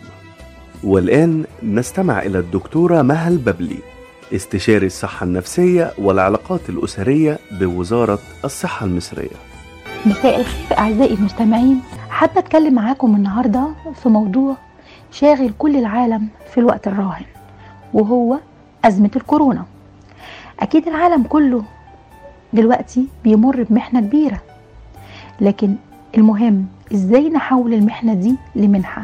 والآن 0.83 1.43
نستمع 1.63 2.21
إلى 2.21 2.39
الدكتورة 2.39 3.01
مها 3.01 3.27
الببلي 3.27 3.77
استشاري 4.35 4.85
الصحة 4.85 5.23
النفسية 5.23 5.91
والعلاقات 5.97 6.69
الأسرية 6.69 7.39
بوزارة 7.51 8.19
الصحة 8.45 8.85
المصرية. 8.85 9.37
مساء 10.05 10.39
الخير 10.39 10.77
أعزائي 10.77 11.13
المستمعين. 11.13 11.79
حابة 12.09 12.39
أتكلم 12.39 12.73
معاكم 12.73 13.15
النهاردة 13.15 13.67
في 14.03 14.09
موضوع 14.09 14.57
شاغل 15.11 15.53
كل 15.57 15.75
العالم 15.75 16.27
في 16.53 16.59
الوقت 16.59 16.87
الراهن 16.87 17.25
وهو 17.93 18.37
أزمة 18.85 19.11
الكورونا. 19.15 19.65
أكيد 20.61 20.87
العالم 20.87 21.23
كله 21.23 21.63
دلوقتي 22.53 23.07
بيمر 23.23 23.63
بمحنة 23.69 23.99
كبيرة. 23.99 24.41
لكن 25.41 25.75
المهم 26.17 26.65
إزاي 26.93 27.29
نحول 27.29 27.73
المحنة 27.73 28.13
دي 28.13 28.35
لمنحة؟ 28.55 29.03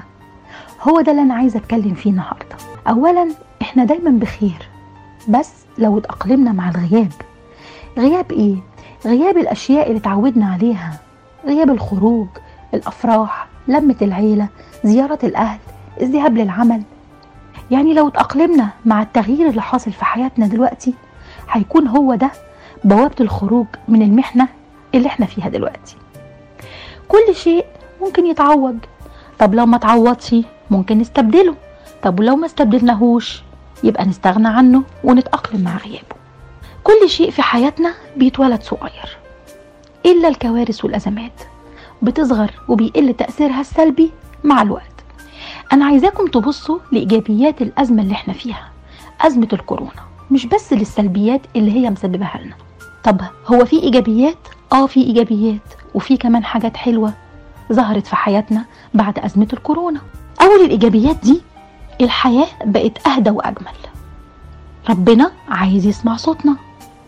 هو 0.82 1.02
ده 1.02 1.12
اللي 1.12 1.22
أنا 1.22 1.34
عايزة 1.34 1.60
أتكلم 1.60 1.94
فيه 1.94 2.10
النهاردة. 2.10 2.56
أولا 2.88 3.28
إحنا 3.62 3.84
دايما 3.86 4.10
بخير 4.12 4.68
بس 5.30 5.54
لو 5.78 5.98
اتأقلمنا 5.98 6.52
مع 6.52 6.70
الغياب. 6.70 7.12
غياب 7.98 8.32
إيه؟ 8.32 8.56
غياب 9.06 9.38
الأشياء 9.38 9.88
اللي 9.88 10.00
اتعودنا 10.00 10.46
عليها. 10.54 11.00
غياب 11.46 11.70
الخروج 11.70 12.28
الأفراح 12.74 13.48
لمة 13.68 13.96
العيلة 14.02 14.48
زيارة 14.84 15.20
الأهل 15.24 15.60
الذهاب 16.02 16.38
للعمل. 16.38 16.82
يعني 17.72 17.94
لو 17.94 18.08
اتأقلمنا 18.08 18.70
مع 18.86 19.02
التغيير 19.02 19.50
اللي 19.50 19.62
حاصل 19.62 19.92
في 19.92 20.06
حياتنا 20.06 20.48
دلوقتي 20.48 20.94
هيكون 21.52 21.88
هو 21.88 22.16
ده 22.16 22.32
بوابة 22.84 23.16
الخروج 23.20 23.68
من 23.88 24.02
المحنة 24.02 24.48
اللي 24.96 25.08
إحنا 25.08 25.26
فيها 25.26 25.50
دلوقتي. 25.50 25.96
كل 27.08 27.36
شيء 27.36 27.66
ممكن 28.02 28.26
يتعوض 28.26 28.78
طب 29.40 29.56
لو 29.56 29.66
ما 29.66 29.78
تعوضش 29.78 30.36
ممكن 30.72 30.98
نستبدله. 30.98 31.56
طب 32.04 32.20
ولو 32.20 32.36
ما 32.36 32.46
استبدلناهوش 32.46 33.42
يبقى 33.84 34.06
نستغنى 34.06 34.48
عنه 34.48 34.84
ونتأقلم 35.04 35.62
مع 35.62 35.78
غيابه. 35.78 36.16
كل 36.84 37.10
شيء 37.10 37.32
في 37.32 37.42
حياتنا 37.42 37.94
بيتولد 38.18 38.62
صغير 38.64 39.18
إلا 40.06 40.28
الكوارث 40.28 40.86
والأزمات. 40.86 41.42
بتصغر 42.02 42.52
وبيقل 42.68 43.14
تأثيرها 43.14 43.62
السلبي 43.62 44.12
مع 44.44 44.62
الوقت. 44.62 44.84
أنا 45.74 45.86
عايزاكم 45.86 46.28
تبصوا 46.28 46.80
لإيجابيات 46.92 47.62
الأزمة 47.62 48.02
اللي 48.04 48.14
إحنا 48.14 48.34
فيها 48.34 48.70
أزمة 49.22 49.48
الكورونا. 49.54 50.07
مش 50.32 50.46
بس 50.46 50.74
للسلبيات 50.74 51.42
اللي 51.56 51.72
هي 51.72 51.90
مسببها 51.90 52.40
لنا. 52.44 52.56
طب 53.04 53.22
هو 53.48 53.66
في 53.66 53.84
إيجابيات؟ 53.84 54.38
آه 54.74 54.86
في 54.88 55.02
إيجابيات. 55.02 55.62
وفي 55.94 56.18
كمان 56.18 56.44
حاجات 56.44 56.78
حلوة 56.78 57.14
ظهرت 57.74 58.08
في 58.08 58.16
حياتنا 58.16 58.66
بعد 58.94 59.20
أزمة 59.20 59.48
الكورونا. 59.54 60.02
أول 60.42 60.66
الإيجابيات 60.66 61.16
دي 61.24 61.42
الحياة 62.02 62.48
بقت 62.66 63.08
أهدى 63.08 63.30
وأجمل. 63.30 63.78
ربنا 64.90 65.32
عايز 65.50 65.86
يسمع 65.86 66.16
صوتنا 66.16 66.56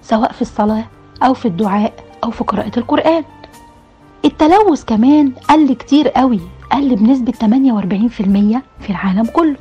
سواء 0.04 0.32
في 0.32 0.42
الصلاة 0.42 0.86
أو 1.24 1.34
في 1.34 1.48
الدعاء 1.48 1.94
أو 2.24 2.32
في 2.32 2.44
قراءة 2.44 2.80
القرآن. 2.80 3.24
التلوث 4.26 4.84
كمان 4.86 5.32
قل 5.50 5.74
كتير 5.74 6.08
قوي 6.10 6.40
قل 6.72 6.96
بنسبة 6.96 7.32
48% 7.32 8.62
في 8.82 8.90
العالم 8.90 9.26
كله. 9.26 9.56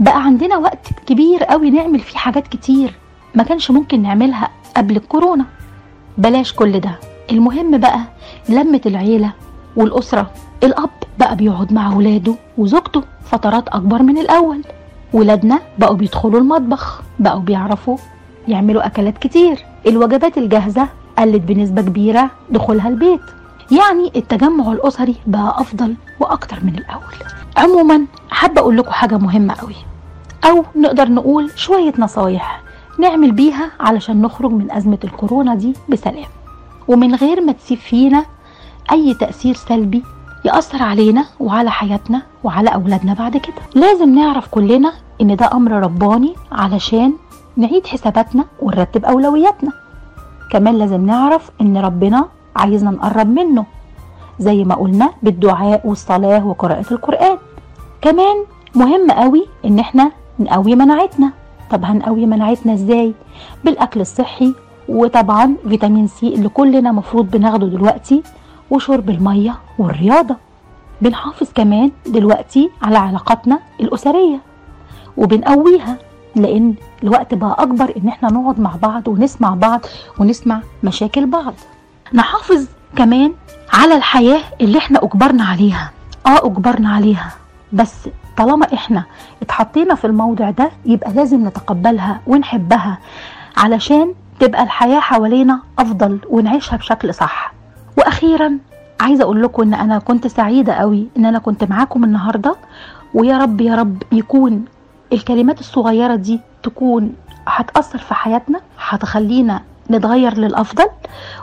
بقى 0.00 0.24
عندنا 0.24 0.56
وقت 0.56 0.88
كبير 1.06 1.44
قوي 1.44 1.70
نعمل 1.70 2.00
فيه 2.00 2.18
حاجات 2.18 2.48
كتير 2.48 2.94
ما 3.34 3.42
كانش 3.42 3.70
ممكن 3.70 4.02
نعملها 4.02 4.48
قبل 4.76 4.96
الكورونا. 4.96 5.44
بلاش 6.18 6.52
كل 6.52 6.80
ده. 6.80 6.98
المهم 7.30 7.78
بقى 7.78 8.00
لمة 8.48 8.80
العيلة 8.86 9.32
والأسرة. 9.76 10.30
الأب 10.62 10.90
بقى 11.18 11.36
بيقعد 11.36 11.72
مع 11.72 11.94
ولاده 11.96 12.34
وزوجته 12.58 13.02
فترات 13.24 13.68
أكبر 13.68 14.02
من 14.02 14.18
الأول. 14.18 14.60
ولادنا 15.12 15.58
بقوا 15.78 15.96
بيدخلوا 15.96 16.40
المطبخ 16.40 17.02
بقوا 17.18 17.40
بيعرفوا 17.40 17.96
يعملوا 18.48 18.86
أكلات 18.86 19.18
كتير. 19.18 19.64
الوجبات 19.86 20.38
الجاهزة 20.38 20.88
قلت 21.18 21.42
بنسبة 21.42 21.82
كبيرة 21.82 22.30
دخولها 22.50 22.88
البيت. 22.88 23.20
يعني 23.70 24.12
التجمع 24.16 24.72
الأسري 24.72 25.16
بقى 25.26 25.54
أفضل 25.60 25.94
وأكتر 26.20 26.58
من 26.62 26.74
الأول. 26.78 27.02
عموما 27.56 28.06
حابة 28.30 28.60
أقول 28.60 28.76
لكم 28.76 28.90
حاجة 28.90 29.18
مهمة 29.18 29.54
قوي 29.54 29.74
أو 30.44 30.64
نقدر 30.76 31.08
نقول 31.08 31.50
شوية 31.56 31.92
نصايح 31.98 32.62
نعمل 32.98 33.32
بيها 33.32 33.70
علشان 33.80 34.22
نخرج 34.22 34.50
من 34.50 34.70
أزمة 34.72 34.98
الكورونا 35.04 35.54
دي 35.54 35.74
بسلام. 35.88 36.28
ومن 36.88 37.14
غير 37.14 37.40
ما 37.40 37.52
تسيب 37.52 37.78
فينا 37.78 38.24
أي 38.92 39.14
تأثير 39.14 39.54
سلبي 39.54 40.02
يأثر 40.44 40.82
علينا 40.82 41.24
وعلى 41.40 41.70
حياتنا 41.70 42.22
وعلى 42.44 42.70
أولادنا 42.74 43.14
بعد 43.14 43.36
كده. 43.36 43.62
لازم 43.74 44.14
نعرف 44.14 44.48
كلنا 44.48 44.92
إن 45.20 45.36
ده 45.36 45.50
أمر 45.52 45.72
رباني 45.72 46.34
علشان 46.52 47.12
نعيد 47.56 47.86
حساباتنا 47.86 48.44
ونرتب 48.62 49.04
أولوياتنا. 49.04 49.72
كمان 50.50 50.74
لازم 50.78 51.06
نعرف 51.06 51.50
إن 51.60 51.76
ربنا 51.76 52.28
عايزنا 52.58 52.90
نقرب 52.90 53.26
منه 53.28 53.64
زي 54.40 54.64
ما 54.64 54.74
قلنا 54.74 55.10
بالدعاء 55.22 55.80
والصلاة 55.84 56.46
وقراءة 56.46 56.86
القرآن. 56.90 57.38
كمان 58.00 58.36
مهم 58.74 59.10
قوي 59.10 59.46
إن 59.64 59.78
إحنا 59.78 60.10
نقوي 60.40 60.74
مناعتنا. 60.74 61.32
طب 61.70 61.84
هنقوي 61.84 62.26
مناعتنا 62.26 62.74
إزاي؟ 62.74 63.14
بالأكل 63.64 64.00
الصحي 64.00 64.54
وطبعا 64.88 65.54
فيتامين 65.68 66.06
سي 66.06 66.34
اللي 66.34 66.48
كلنا 66.48 66.92
مفروض 66.92 67.30
بناخده 67.30 67.66
دلوقتي 67.66 68.22
وشرب 68.70 69.10
المية 69.10 69.54
والرياضة. 69.78 70.36
بنحافظ 71.02 71.46
كمان 71.54 71.90
دلوقتي 72.06 72.70
على 72.82 72.98
علاقاتنا 72.98 73.58
الأسرية 73.80 74.40
وبنقويها 75.16 75.96
لأن 76.36 76.74
الوقت 77.02 77.34
بقى 77.34 77.56
أكبر 77.58 77.92
إن 77.96 78.08
إحنا 78.08 78.32
نقعد 78.32 78.60
مع 78.60 78.72
بعض 78.82 79.08
ونسمع 79.08 79.54
بعض 79.54 79.80
ونسمع 80.18 80.60
مشاكل 80.84 81.26
بعض. 81.26 81.54
نحافظ 82.12 82.66
كمان 82.96 83.32
على 83.72 83.96
الحياة 83.96 84.40
اللي 84.60 84.78
إحنا 84.78 85.04
أجبرنا 85.04 85.44
عليها. 85.44 85.90
آه 86.26 86.46
أجبرنا 86.46 86.92
عليها. 86.94 87.32
بس 87.72 87.94
طالما 88.36 88.66
إحنا 88.74 89.04
اتحطينا 89.42 89.94
في 89.94 90.06
الموضع 90.06 90.50
ده 90.50 90.70
يبقى 90.86 91.12
لازم 91.12 91.46
نتقبلها 91.46 92.20
ونحبها 92.26 92.98
علشان 93.56 94.14
تبقى 94.40 94.62
الحياة 94.62 95.00
حوالينا 95.00 95.60
أفضل 95.78 96.18
ونعيشها 96.30 96.76
بشكل 96.76 97.14
صح. 97.14 97.52
وأخيرا 97.98 98.58
عايزة 99.00 99.24
أقول 99.24 99.42
لكم 99.42 99.62
إن 99.62 99.74
أنا 99.74 99.98
كنت 99.98 100.26
سعيدة 100.26 100.72
قوي 100.72 101.08
إن 101.16 101.24
أنا 101.24 101.38
كنت 101.38 101.64
معاكم 101.64 102.04
النهاردة. 102.04 102.56
ويا 103.14 103.38
رب 103.38 103.60
يا 103.60 103.74
رب 103.74 104.02
يكون 104.12 104.64
الكلمات 105.12 105.60
الصغيرة 105.60 106.14
دي 106.14 106.40
تكون 106.62 107.12
هتأثر 107.46 107.98
في 107.98 108.14
حياتنا 108.14 108.60
هتخلينا 108.88 109.62
نتغير 109.90 110.34
للأفضل 110.34 110.86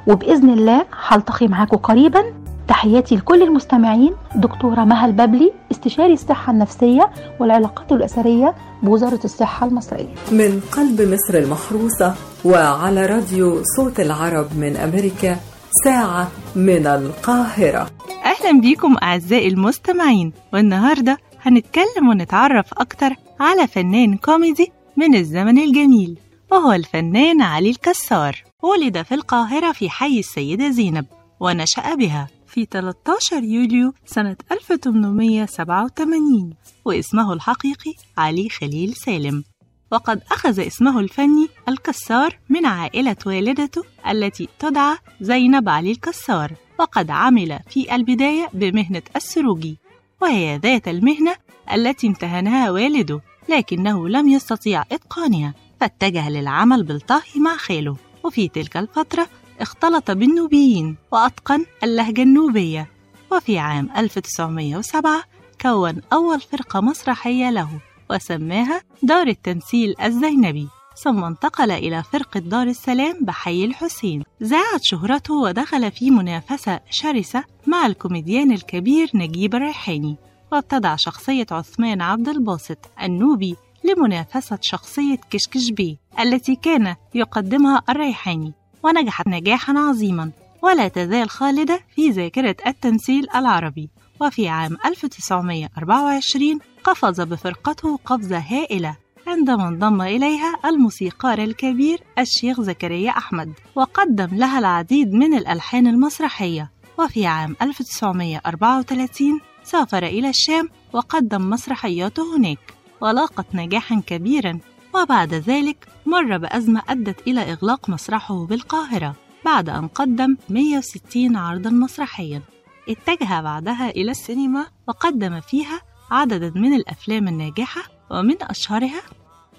وبإذن 0.08 0.50
الله 0.50 0.86
هلتقي 1.08 1.48
معاكم 1.48 1.78
قريبا. 1.78 2.24
تحياتي 2.68 3.16
لكل 3.16 3.44
المستمعين 3.44 4.14
دكتورة 4.36 4.84
مها 4.84 5.06
الببلي 5.06 5.52
استشاري 5.72 6.14
الصحة 6.14 6.52
النفسية 6.52 7.10
والعلاقات 7.40 7.92
الأسرية 7.92 8.56
بوزارة 8.84 9.20
الصحة 9.26 9.68
المصرية. 9.68 10.14
من 10.32 10.62
قلب 10.72 11.02
مصر 11.02 11.38
المحروسة 11.38 12.16
وعلى 12.46 13.06
راديو 13.06 13.62
صوت 13.78 14.00
العرب 14.00 14.48
من 14.58 14.78
أمريكا 14.78 15.38
ساعة 15.86 16.28
من 16.56 16.88
القاهرة. 16.88 17.88
أهلا 18.26 18.62
بيكم 18.62 18.96
أعزائي 19.04 19.48
المستمعين 19.48 20.34
والنهاردة 20.54 21.18
هنتكلم 21.42 22.10
ونتعرف 22.10 22.66
أكتر 22.78 23.10
على 23.40 23.68
فنان 23.68 24.18
كوميدي 24.18 24.72
من 24.98 25.16
الزمن 25.16 25.58
الجميل. 25.60 26.20
وهو 26.52 26.72
الفنان 26.72 27.42
علي 27.42 27.70
الكسار. 27.70 28.44
ولد 28.64 29.02
في 29.02 29.14
القاهرة 29.14 29.72
في 29.72 29.90
حي 29.90 30.20
السيدة 30.20 30.70
زينب 30.70 31.06
ونشأ 31.40 31.96
بها 31.96 32.28
في 32.48 32.66
13 32.66 33.44
يوليو 33.44 33.94
سنة 34.06 34.36
1887 34.52 36.54
واسمه 36.86 37.34
الحقيقي 37.34 37.94
علي 38.18 38.50
خليل 38.50 38.94
سالم. 38.94 39.44
وقد 39.92 40.22
أخذ 40.32 40.68
اسمه 40.68 41.00
الفني 41.00 41.48
الكسار 41.70 42.40
من 42.50 42.66
عائلة 42.66 43.16
والدته 43.26 43.84
التي 44.10 44.48
تدعى 44.60 44.98
زينب 45.22 45.70
علي 45.70 45.92
الكسار 45.92 46.54
وقد 46.80 47.12
عمل 47.12 47.60
في 47.70 47.96
البداية 47.96 48.50
بمهنة 48.54 49.02
السروجي 49.16 49.78
وهي 50.22 50.58
ذات 50.58 50.88
المهنة 50.88 51.36
التي 51.74 52.08
امتهنها 52.08 52.72
والده 52.72 53.22
لكنه 53.50 54.10
لم 54.10 54.30
يستطيع 54.30 54.84
إتقانها. 54.92 55.54
فاتجه 55.80 56.30
للعمل 56.30 56.84
بالطهي 56.84 57.40
مع 57.40 57.58
خاله. 57.58 57.96
وفي 58.24 58.48
تلك 58.48 58.78
الفترة 58.78 59.28
اختلط 59.60 60.12
بالنوبيين 60.12 60.96
وأتقن 61.12 61.66
اللهجة 61.84 62.22
النوبية. 62.22 62.88
وفي 63.32 63.60
عام 63.60 63.90
1907 63.98 65.24
كون 65.62 66.02
أول 66.14 66.42
فرقة 66.42 66.82
مسرحية 66.82 67.50
له 67.50 67.70
وسماها 68.12 68.82
دار 69.04 69.28
التمثيل 69.28 69.96
الزينبي. 70.04 70.68
ثم 71.04 71.24
انتقل 71.24 71.72
إلى 71.72 72.04
فرقة 72.04 72.40
دار 72.40 72.68
السلام 72.68 73.20
بحي 73.22 73.66
الحسين. 73.66 74.24
زاعت 74.42 74.82
شهرته 74.84 75.34
ودخل 75.34 75.92
في 75.92 76.12
منافسة 76.12 76.80
شرسة 76.90 77.44
مع 77.68 77.86
الكوميديان 77.86 78.52
الكبير 78.52 79.10
نجيب 79.14 79.56
الريحاني. 79.56 80.16
وابتدع 80.52 80.96
شخصية 80.96 81.46
عثمان 81.52 82.02
عبد 82.02 82.30
الباسط 82.30 82.78
النوبي 83.04 83.56
لمنافسة 83.86 84.58
شخصية 84.62 85.18
كشكش 85.30 85.70
بي 85.72 86.00
التي 86.20 86.56
كان 86.56 86.96
يقدمها 87.16 87.82
الريحاني. 87.90 88.54
ونجحت 88.84 89.28
نجاحا 89.28 89.74
عظيما. 89.78 90.32
ولا 90.62 90.88
تزال 90.88 91.30
خالدة 91.30 91.80
في 91.96 92.10
ذاكرة 92.10 92.56
التمثيل 92.68 93.28
العربي. 93.36 93.90
وفي 94.22 94.48
عام 94.48 94.78
1924 94.86 96.60
قفز 96.84 97.22
بفرقته 97.22 98.00
قفزة 98.06 98.38
هائلة 98.38 98.98
عندما 99.28 99.68
انضم 99.68 100.02
إليها 100.02 100.56
الموسيقار 100.66 101.40
الكبير 101.40 102.00
الشيخ 102.20 102.62
زكريا 102.62 103.12
أحمد. 103.12 103.54
وقدم 103.76 104.30
لها 104.32 104.60
العديد 104.60 105.14
من 105.14 105.34
الألحان 105.34 105.88
المسرحية. 105.88 106.72
وفي 107.00 107.26
عام 107.26 107.56
1934 107.62 109.42
سافر 109.64 110.06
إلى 110.06 110.30
الشام 110.30 110.70
وقدم 110.94 111.50
مسرحياته 111.50 112.38
هناك. 112.38 112.75
ولاقت 113.06 113.46
نجاحا 113.54 114.02
كبيرا 114.08 114.60
وبعد 114.96 115.34
ذلك 115.34 115.88
مر 116.06 116.38
بأزمة 116.38 116.82
أدت 116.90 117.28
إلى 117.28 117.52
إغلاق 117.52 117.90
مسرحه 117.90 118.46
بالقاهرة 118.46 119.16
بعد 119.46 119.70
أن 119.70 119.88
قدم 119.88 120.38
160 120.50 121.36
عرضا 121.36 121.70
مسرحيا. 121.70 122.42
اتجه 122.90 123.42
بعدها 123.42 123.90
إلى 123.90 124.12
السينما 124.12 124.66
وقدم 124.88 125.40
فيها 125.40 125.82
عددا 126.12 126.52
من 126.56 126.74
الأفلام 126.74 127.28
الناجحة 127.28 127.82
ومن 128.12 128.36
أشهرها 128.42 129.02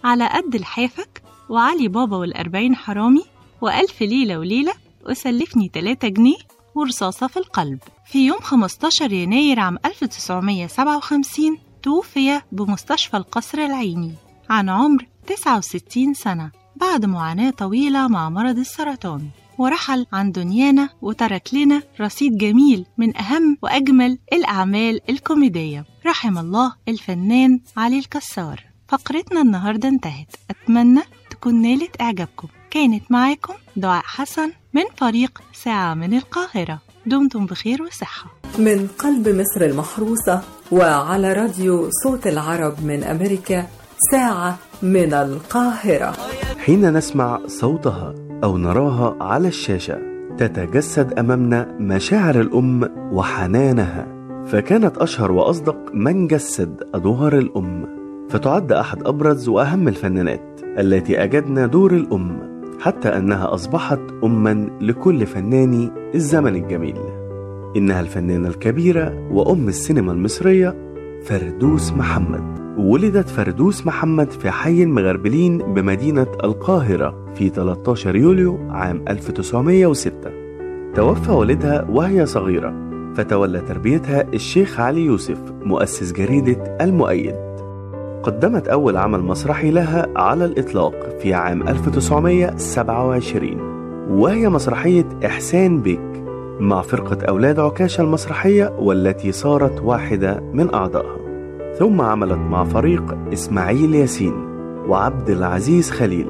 على 0.05 0.29
قد 0.29 0.55
الحافك 0.55 1.23
وعلي 1.49 1.89
بابا 1.89 2.17
والأربعين 2.17 2.77
حرامي 2.77 3.25
وألف 3.61 4.03
ليلة 4.03 4.39
وليلة 4.39 4.73
وسلفني 5.09 5.71
3 5.75 6.09
جنيه 6.09 6.39
ورصاصة 6.75 7.27
في 7.27 7.37
القلب. 7.37 7.79
في 8.07 8.27
يوم 8.27 8.41
15 8.41 9.13
يناير 9.13 9.61
عام 9.61 9.79
1957 9.85 11.59
توفي 11.87 12.41
بمستشفى 12.53 13.17
القصر 13.17 13.59
العيني 13.59 14.15
عن 14.51 14.69
عمر 14.69 15.07
69 15.27 16.15
سنة 16.15 16.51
بعد 16.77 17.05
معاناة 17.05 17.51
طويلة 17.51 18.09
مع 18.09 18.31
مرض 18.31 18.59
السرطان. 18.59 19.29
ورحل 19.59 20.07
عن 20.13 20.33
دنيانا 20.33 20.89
وترك 21.03 21.55
لنا 21.55 21.83
رصيد 22.01 22.39
جميل 22.39 22.87
من 22.99 23.17
أهم 23.17 23.59
وأجمل 23.63 24.19
الأعمال 24.33 25.11
الكوميدية. 25.11 25.85
رحم 26.07 26.39
الله 26.39 26.73
الفنان 26.89 27.61
علي 27.77 27.99
الكسار. 27.99 28.65
فقرتنا 28.89 29.41
النهاردة 29.41 29.89
انتهت. 29.89 30.37
أتمنى 30.51 31.03
تكون 31.31 31.63
نالت 31.63 32.01
إعجابكم. 32.01 32.49
كانت 32.71 33.13
معاكم 33.13 33.55
دعاء 33.77 34.03
حسن 34.05 34.53
من 34.73 34.85
فريق 34.97 35.43
ساعة 35.53 35.95
من 35.95 36.15
القاهرة. 36.15 36.79
دمتم 37.07 37.47
بخير 37.47 37.83
وصحة. 37.83 38.36
من 38.59 38.87
قلب 38.99 39.29
مصر 39.29 39.61
المحروسة 39.65 40.41
وعلى 40.73 41.33
راديو 41.33 41.89
صوت 41.91 42.27
العرب 42.27 42.75
من 42.85 43.05
أمريكا 43.05 43.67
ساعة 44.11 44.59
من 44.83 45.13
القاهرة. 45.13 46.13
حين 46.59 46.93
نسمع 46.93 47.41
صوتها 47.47 48.15
أو 48.45 48.59
نراها 48.59 49.17
على 49.21 49.49
الشاشة 49.49 49.99
تتجسد 50.39 51.19
أمامنا 51.19 51.77
مشاعر 51.81 52.41
الأم 52.41 52.91
وحنانها. 53.13 54.07
فكانت 54.47 54.99
أشهر 54.99 55.33
وأصدق 55.33 55.77
من 55.95 56.27
جسد 56.27 56.83
أدوار 56.95 57.39
الأم. 57.39 57.87
فتعد 58.31 58.73
أحد 58.73 59.07
أبرز 59.07 59.49
وأهم 59.49 59.89
الفنانات 59.89 60.61
التي 60.65 61.23
أجدنا 61.23 61.67
دور 61.67 61.93
الأم 61.93 62.57
حتى 62.81 63.09
أنها 63.09 63.55
أصبحت 63.55 64.01
أما 64.25 64.69
لكل 64.81 65.27
فناني 65.27 65.91
الزمن 66.15 66.57
الجميل. 66.57 67.16
إنها 67.77 68.01
الفنانة 68.01 68.49
الكبيرة 68.49 69.29
وأم 69.31 69.69
السينما 69.69 70.13
المصرية 70.13 70.75
فردوس 71.25 71.93
محمد. 71.93 72.57
ولدت 72.79 73.29
فردوس 73.29 73.87
محمد 73.87 74.31
في 74.31 74.51
حي 74.51 74.83
المغربلين 74.83 75.59
بمدينة 75.59 76.27
القاهرة 76.45 77.33
في 77.35 77.49
13 77.49 78.17
يوليو 78.17 78.59
عام 78.71 79.05
1906 79.09 80.13
توفى 80.95 81.31
والدها 81.33 81.87
وهي 81.91 82.27
صغيرة 82.27 82.75
فتولى 83.15 83.61
تربيتها 83.61 84.25
الشيخ 84.35 84.81
علي 84.81 85.05
يوسف 85.05 85.39
مؤسس 85.65 86.13
جريدة 86.13 86.77
المؤيد. 86.81 87.35
قدمت 88.23 88.69
أول 88.69 88.97
عمل 88.97 89.21
مسرحي 89.21 89.71
لها 89.71 90.07
على 90.17 90.45
الإطلاق 90.45 91.19
في 91.19 91.35
عام 91.35 91.69
1927 91.69 93.61
وهي 94.11 94.49
مسرحية 94.49 95.07
إحسان 95.27 95.81
بيك. 95.81 96.16
مع 96.61 96.83
فرقة 96.83 97.27
أولاد 97.29 97.61
عكاشة 97.61 98.03
المسرحية 98.03 98.73
والتي 98.79 99.33
صارت 99.33 99.81
واحدة 99.83 100.41
من 100.53 100.75
أعضائها. 100.75 101.17
ثم 101.79 102.01
عملت 102.01 102.39
مع 102.39 102.65
فريق 102.65 103.17
إسماعيل 103.33 103.95
ياسين 103.95 104.35
وعبد 104.89 105.31
العزيز 105.31 105.91
خليل 105.91 106.29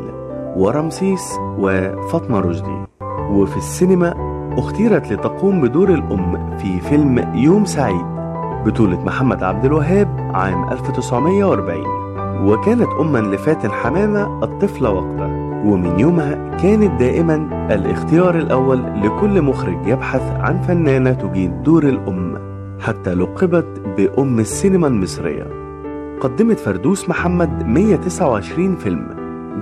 ورمسيس 0.57 1.37
وفاطمة 1.59 2.41
رشدي. 2.41 2.87
وفي 3.31 3.57
السينما 3.57 4.15
اختيرت 4.59 5.13
لتقوم 5.13 5.61
بدور 5.61 5.89
الأم 5.89 6.57
في 6.57 6.81
فيلم 6.81 7.35
يوم 7.35 7.65
سعيد 7.65 8.07
بطولة 8.67 9.05
محمد 9.05 9.43
عبد 9.43 9.65
الوهاب 9.65 10.31
عام 10.35 10.73
1940 10.73 12.07
وكانت 12.49 12.89
أما 13.01 13.19
لفاتن 13.19 13.71
حمامة 13.71 14.45
الطفلة 14.45 14.91
وقتها 14.91 15.46
ومن 15.67 16.01
يومها 16.01 16.57
كانت 16.57 17.01
دائما 17.01 17.35
الاختيار 17.75 18.35
الأول 18.35 18.83
لكل 19.03 19.43
مخرج 19.43 19.87
يبحث 19.87 20.23
عن 20.41 20.63
فنانة 20.63 21.13
تجيد 21.13 21.63
دور 21.63 21.85
الأم 21.85 22.39
حتى 22.81 23.15
لقبت 23.15 23.81
بأم 23.97 24.39
السينما 24.39 24.87
المصرية. 24.87 25.47
قدمت 26.21 26.59
فردوس 26.59 27.09
محمد 27.09 27.67
129 27.67 28.77
فيلم 28.77 29.07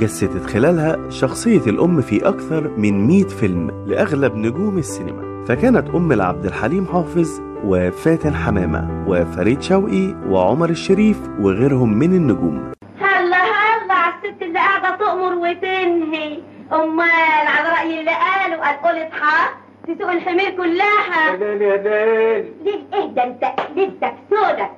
جسدت 0.00 0.46
خلالها 0.46 1.10
شخصية 1.10 1.66
الأم 1.66 2.00
في 2.00 2.28
أكثر 2.28 2.70
من 2.78 3.06
100 3.06 3.24
فيلم 3.24 3.84
لأغلب 3.86 4.34
نجوم 4.34 4.78
السينما. 4.78 5.44
فكانت 5.44 5.90
أم 5.94 6.12
لعبد 6.12 6.44
الحليم 6.44 6.86
حافظ 6.86 7.40
وفاتن 7.64 8.34
حمامة 8.34 9.04
وفريد 9.08 9.62
شوقي 9.62 10.14
وعمر 10.28 10.70
الشريف 10.70 11.20
وغيرهم 11.40 11.98
من 11.98 12.12
النجوم 12.12 12.72
هلا 12.98 13.36
هلا 13.36 13.94
على 13.94 14.14
الست 14.14 14.42
اللي 14.42 14.58
قاعدة 14.58 14.96
تأمر 14.96 15.34
وتنهي. 15.44 16.38
أمال 16.72 17.46
على 17.46 17.68
رأي 17.68 18.00
اللي 18.00 18.11
قالوا 18.11 18.64
هتقول 18.64 18.96
اصحى 18.96 19.48
تسوق 19.87 20.11
الحمير 20.11 20.50
كلها. 20.50 21.30
يا 21.30 21.37
ليل 21.37 21.62
يا 21.62 21.76
ليل. 21.76 22.52
ليه؟ 22.64 22.98
اهدى 22.98 23.22
أنت؟ 23.22 23.44
ليلتك 23.76 24.14
سودة. 24.30 24.70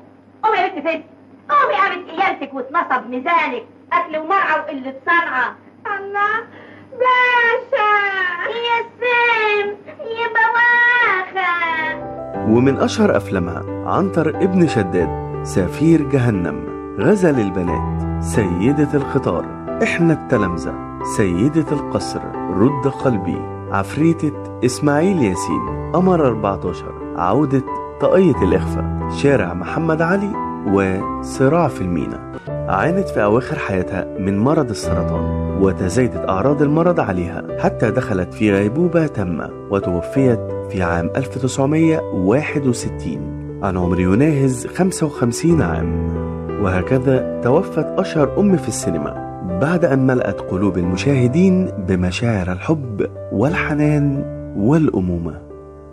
قومي 0.42 0.58
يا 0.58 0.68
بنت 0.68 0.88
فين 0.88 1.04
قومي 1.48 1.74
قامت 1.74 2.10
قيامتك 2.10 2.54
واتنصب 2.54 3.10
ميزانك 3.10 3.64
أكل 3.92 4.16
ومرعى 4.18 4.58
وقلة 4.60 4.94
صنعة. 5.06 5.56
الله 5.86 6.34
باشا. 6.92 7.92
يا 8.66 8.78
سم 9.00 9.68
يا 10.00 10.28
بواخة 10.36 11.50
ومن 12.48 12.76
أشهر 12.76 13.16
أفلامها 13.16 13.62
عنتر 13.86 14.28
ابن 14.28 14.68
شداد 14.68 15.40
سفير 15.42 16.02
جهنم 16.02 16.66
غزل 17.00 17.40
البنات 17.40 18.22
سيدة 18.22 18.94
الخطار. 18.94 19.65
إحنا 19.82 20.12
التلامذة 20.12 20.74
سيدة 21.16 21.72
القصر 21.72 22.20
رد 22.50 22.86
قلبي. 22.86 23.38
عفريتة 23.70 24.32
إسماعيل 24.64 25.22
ياسين 25.22 25.92
قمر 25.92 26.26
14 26.26 26.84
عودة 27.16 27.62
طاقية 28.00 28.42
الإخفاء. 28.42 29.08
شارع 29.10 29.54
محمد 29.54 30.02
علي 30.02 30.30
وصراع 30.72 31.68
في 31.68 31.80
المينا. 31.80 32.32
عانت 32.48 33.08
في 33.08 33.22
أواخر 33.22 33.58
حياتها 33.58 34.18
من 34.18 34.38
مرض 34.38 34.70
السرطان 34.70 35.56
وتزايدت 35.62 36.28
أعراض 36.28 36.62
المرض 36.62 37.00
عليها 37.00 37.42
حتى 37.58 37.90
دخلت 37.90 38.34
في 38.34 38.52
غيبوبة 38.52 39.06
تامة 39.06 39.50
وتوفيت 39.70 40.40
في 40.70 40.82
عام 40.82 41.10
1961 41.16 43.60
عن 43.62 43.76
عمر 43.76 44.00
يناهز 44.00 44.66
55 44.66 45.62
عام. 45.62 46.16
وهكذا 46.62 47.40
توفت 47.44 47.86
أشهر 47.98 48.40
أم 48.40 48.56
في 48.56 48.68
السينما. 48.68 49.25
بعد 49.60 49.84
أن 49.84 50.06
ملأت 50.06 50.40
قلوب 50.40 50.78
المشاهدين 50.78 51.66
بمشاعر 51.88 52.52
الحب 52.52 53.06
والحنان 53.32 54.22
والأمومة. 54.56 55.40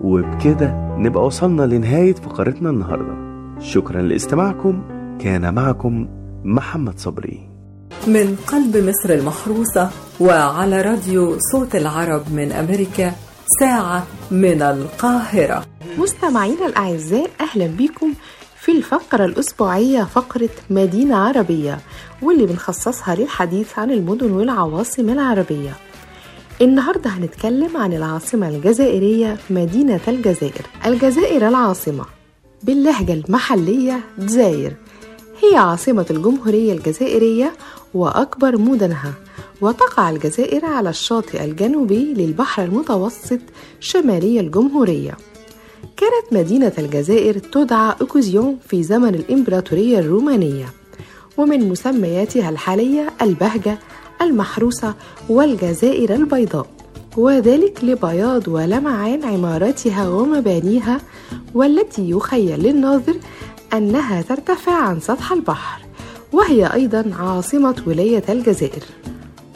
وبكده 0.01 0.95
نبقى 0.97 1.25
وصلنا 1.25 1.63
لنهاية 1.63 2.13
فقرتنا 2.13 2.69
النهاردة. 2.69 3.13
شكرا 3.59 4.01
لاستماعكم. 4.01 4.83
كان 5.19 5.53
معكم 5.53 6.07
محمد 6.43 6.99
صبري. 6.99 7.49
من 8.07 8.35
قلب 8.47 8.77
مصر 8.77 9.13
المحروسة 9.13 9.89
وعلى 10.19 10.81
راديو 10.81 11.37
صوت 11.51 11.75
العرب 11.75 12.21
من 12.33 12.51
أمريكا 12.51 13.11
ساعة 13.59 14.03
من 14.31 14.61
القاهرة. 14.61 15.63
مستمعينا 15.97 16.65
الأعزاء 16.65 17.29
أهلا 17.41 17.67
بكم. 17.67 18.13
في 18.65 18.71
الفقرة 18.71 19.25
الأسبوعية 19.25 20.03
فقرة 20.03 20.49
مدينة 20.69 21.15
عربية 21.15 21.79
واللي 22.21 22.45
بنخصصها 22.45 23.15
للحديث 23.15 23.79
عن 23.79 23.91
المدن 23.91 24.31
والعواصم 24.31 25.09
العربية. 25.09 25.73
النهاردة 26.61 27.09
هنتكلم 27.09 27.77
عن 27.77 27.93
العاصمة 27.93 28.49
الجزائرية 28.49 29.37
مدينة 29.49 29.99
الجزائر. 30.07 30.65
الجزائر 30.85 31.47
العاصمة 31.47 32.05
باللهجة 32.63 33.13
المحلية 33.13 33.99
دزاير 34.17 34.75
هي 35.43 35.57
عاصمة 35.57 36.05
الجمهورية 36.09 36.73
الجزائرية 36.73 37.53
وأكبر 37.93 38.57
مدنها 38.57 39.13
وتقع 39.61 40.09
الجزائر 40.09 40.65
على 40.65 40.89
الشاطئ 40.89 41.43
الجنوبي 41.45 42.13
للبحر 42.13 42.63
المتوسط 42.63 43.39
شمالي 43.79 44.39
الجمهورية. 44.39 45.17
كانت 46.03 46.33
مدينة 46.33 46.71
الجزائر 46.77 47.37
تدعى 47.37 47.95
أوكوزيون 48.01 48.57
في 48.67 48.83
زمن 48.83 49.15
الإمبراطورية 49.15 49.99
الرومانية 49.99 50.65
ومن 51.37 51.69
مسمياتها 51.69 52.49
الحالية 52.49 53.09
البهجة 53.21 53.79
المحروسة 54.21 54.93
والجزائر 55.29 56.15
البيضاء 56.15 56.67
وذلك 57.17 57.83
لبياض 57.83 58.47
ولمعان 58.47 59.23
عماراتها 59.23 60.09
ومبانيها 60.09 61.01
والتي 61.53 62.09
يخيل 62.09 62.59
للناظر 62.59 63.15
أنها 63.73 64.21
ترتفع 64.21 64.73
عن 64.73 64.99
سطح 64.99 65.31
البحر 65.31 65.81
وهي 66.33 66.73
أيضا 66.73 67.11
عاصمة 67.19 67.83
ولاية 67.87 68.23
الجزائر. 68.29 68.83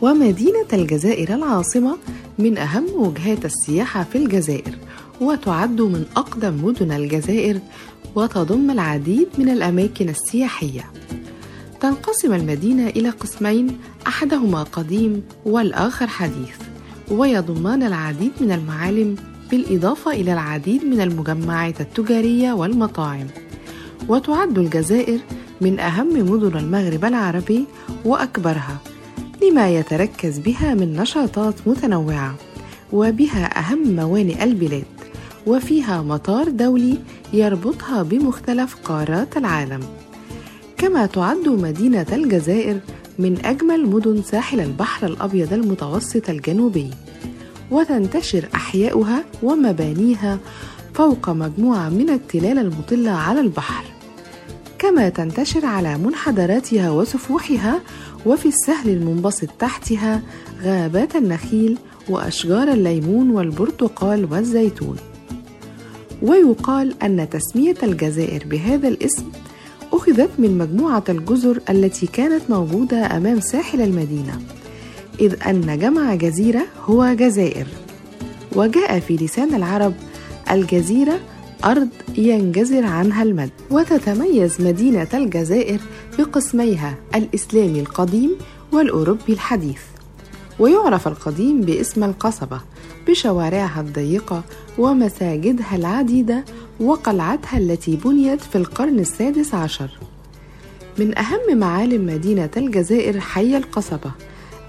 ومدينة 0.02 0.68
الجزائر 0.74 1.34
العاصمة 1.36 1.98
من 2.40 2.58
أهم 2.58 2.86
وجهات 2.96 3.46
السياحة 3.46 4.04
في 4.04 4.18
الجزائر. 4.18 4.87
وتعد 5.22 5.82
من 5.82 6.06
أقدم 6.18 6.66
مدن 6.66 6.92
الجزائر 6.92 7.60
وتضم 8.16 8.72
العديد 8.72 9.28
من 9.38 9.50
الأماكن 9.50 10.10
السياحية. 10.10 10.92
تنقسم 11.82 12.34
المدينة 12.34 12.88
إلى 12.88 13.10
قسمين 13.10 13.78
أحدهما 14.08 14.64
قديم 14.64 15.24
والآخر 15.46 16.08
حديث 16.08 16.56
ويضمان 17.12 17.84
العديد 17.84 18.32
من 18.42 18.52
المعالم 18.52 19.16
بالإضافة 19.52 20.12
إلى 20.12 20.34
العديد 20.34 20.86
من 20.86 21.02
المجمعات 21.02 21.82
التجارية 21.82 22.54
والمطاعم. 22.54 23.28
وتعد 24.08 24.58
الجزائر 24.58 25.20
من 25.62 25.80
أهم 25.80 26.32
مدن 26.32 26.58
المغرب 26.58 27.06
العربي 27.06 27.66
وأكبرها 28.06 28.78
لما 29.44 29.70
يتركز 29.70 30.40
بها 30.40 30.74
من 30.74 30.94
نشاطات 30.94 31.56
متنوعة 31.68 32.36
وبها 32.94 33.60
أهم 33.60 33.96
موانئ 33.96 34.44
البلاد. 34.44 34.97
وفيها 35.48 36.02
مطار 36.02 36.50
دولي 36.50 36.98
يربطها 37.34 38.04
بمختلف 38.04 38.76
قارات 38.76 39.38
العالم. 39.38 39.80
كما 40.78 41.06
تعد 41.06 41.48
مدينة 41.48 42.06
الجزائر 42.14 42.80
من 43.20 43.46
أجمل 43.46 43.86
مدن 43.86 44.22
ساحل 44.22 44.60
البحر 44.60 45.08
الأبيض 45.08 45.54
المتوسط 45.54 46.30
الجنوبي 46.30 46.90
وتنتشر 47.72 48.48
أحياؤها 48.56 49.24
ومبانيها 49.44 50.40
فوق 50.94 51.30
مجموعة 51.30 51.90
من 51.90 52.10
التلال 52.10 52.60
المطلة 52.60 53.12
على 53.12 53.40
البحر. 53.40 53.84
كما 54.80 55.10
تنتشر 55.10 55.66
على 55.66 55.98
منحدراتها 55.98 56.92
وسفوحها 56.92 57.82
وفي 58.26 58.48
السهل 58.48 58.90
المنبسط 58.90 59.50
تحتها 59.60 60.22
غابات 60.64 61.16
النخيل 61.16 61.78
وأشجار 62.10 62.68
الليمون 62.68 63.30
والبرتقال 63.30 64.32
والزيتون. 64.32 64.98
ويقال 66.22 67.04
أن 67.04 67.30
تسمية 67.30 67.76
الجزائر 67.84 68.44
بهذا 68.46 68.88
الاسم 68.88 69.24
أخذت 69.94 70.30
من 70.38 70.58
مجموعة 70.58 71.04
الجزر 71.10 71.60
التي 71.70 72.08
كانت 72.08 72.42
موجودة 72.50 73.18
أمام 73.18 73.40
ساحل 73.40 73.82
المدينة 73.82 74.42
إذ 75.20 75.48
أن 75.48 75.80
جمع 75.80 76.16
جزيرة 76.16 76.66
هو 76.86 77.14
جزائر. 77.14 77.68
وجاء 78.56 79.00
في 79.00 79.16
لسان 79.16 79.56
العرب 79.56 79.94
الجزيرة 80.52 81.20
أرض 81.66 81.88
ينجزر 82.18 82.86
عنها 82.86 83.24
المد. 83.24 83.50
وتتميز 83.72 84.62
مدينة 84.62 85.08
الجزائر 85.14 85.80
بقسميها 86.20 86.96
الإسلامي 87.16 87.80
القديم 87.80 88.32
والأوروبي 88.72 89.34
الحديث. 89.34 89.82
ويعرف 90.60 91.08
القديم 91.08 91.62
باسم 91.62 92.04
القصبة 92.04 92.62
بشوارعها 93.08 93.82
الضيقة 93.82 94.44
ومساجدها 94.78 95.76
العديدة 95.76 96.46
وقلعتها 96.80 97.58
التي 97.58 97.96
بنيت 97.96 98.42
في 98.42 98.58
القرن 98.58 99.00
السادس 99.00 99.54
عشر. 99.54 99.90
من 101.00 101.18
أهم 101.18 101.58
معالم 101.58 102.06
مدينة 102.06 102.50
الجزائر 102.58 103.20
حي 103.20 103.58
القصبة 103.58 104.12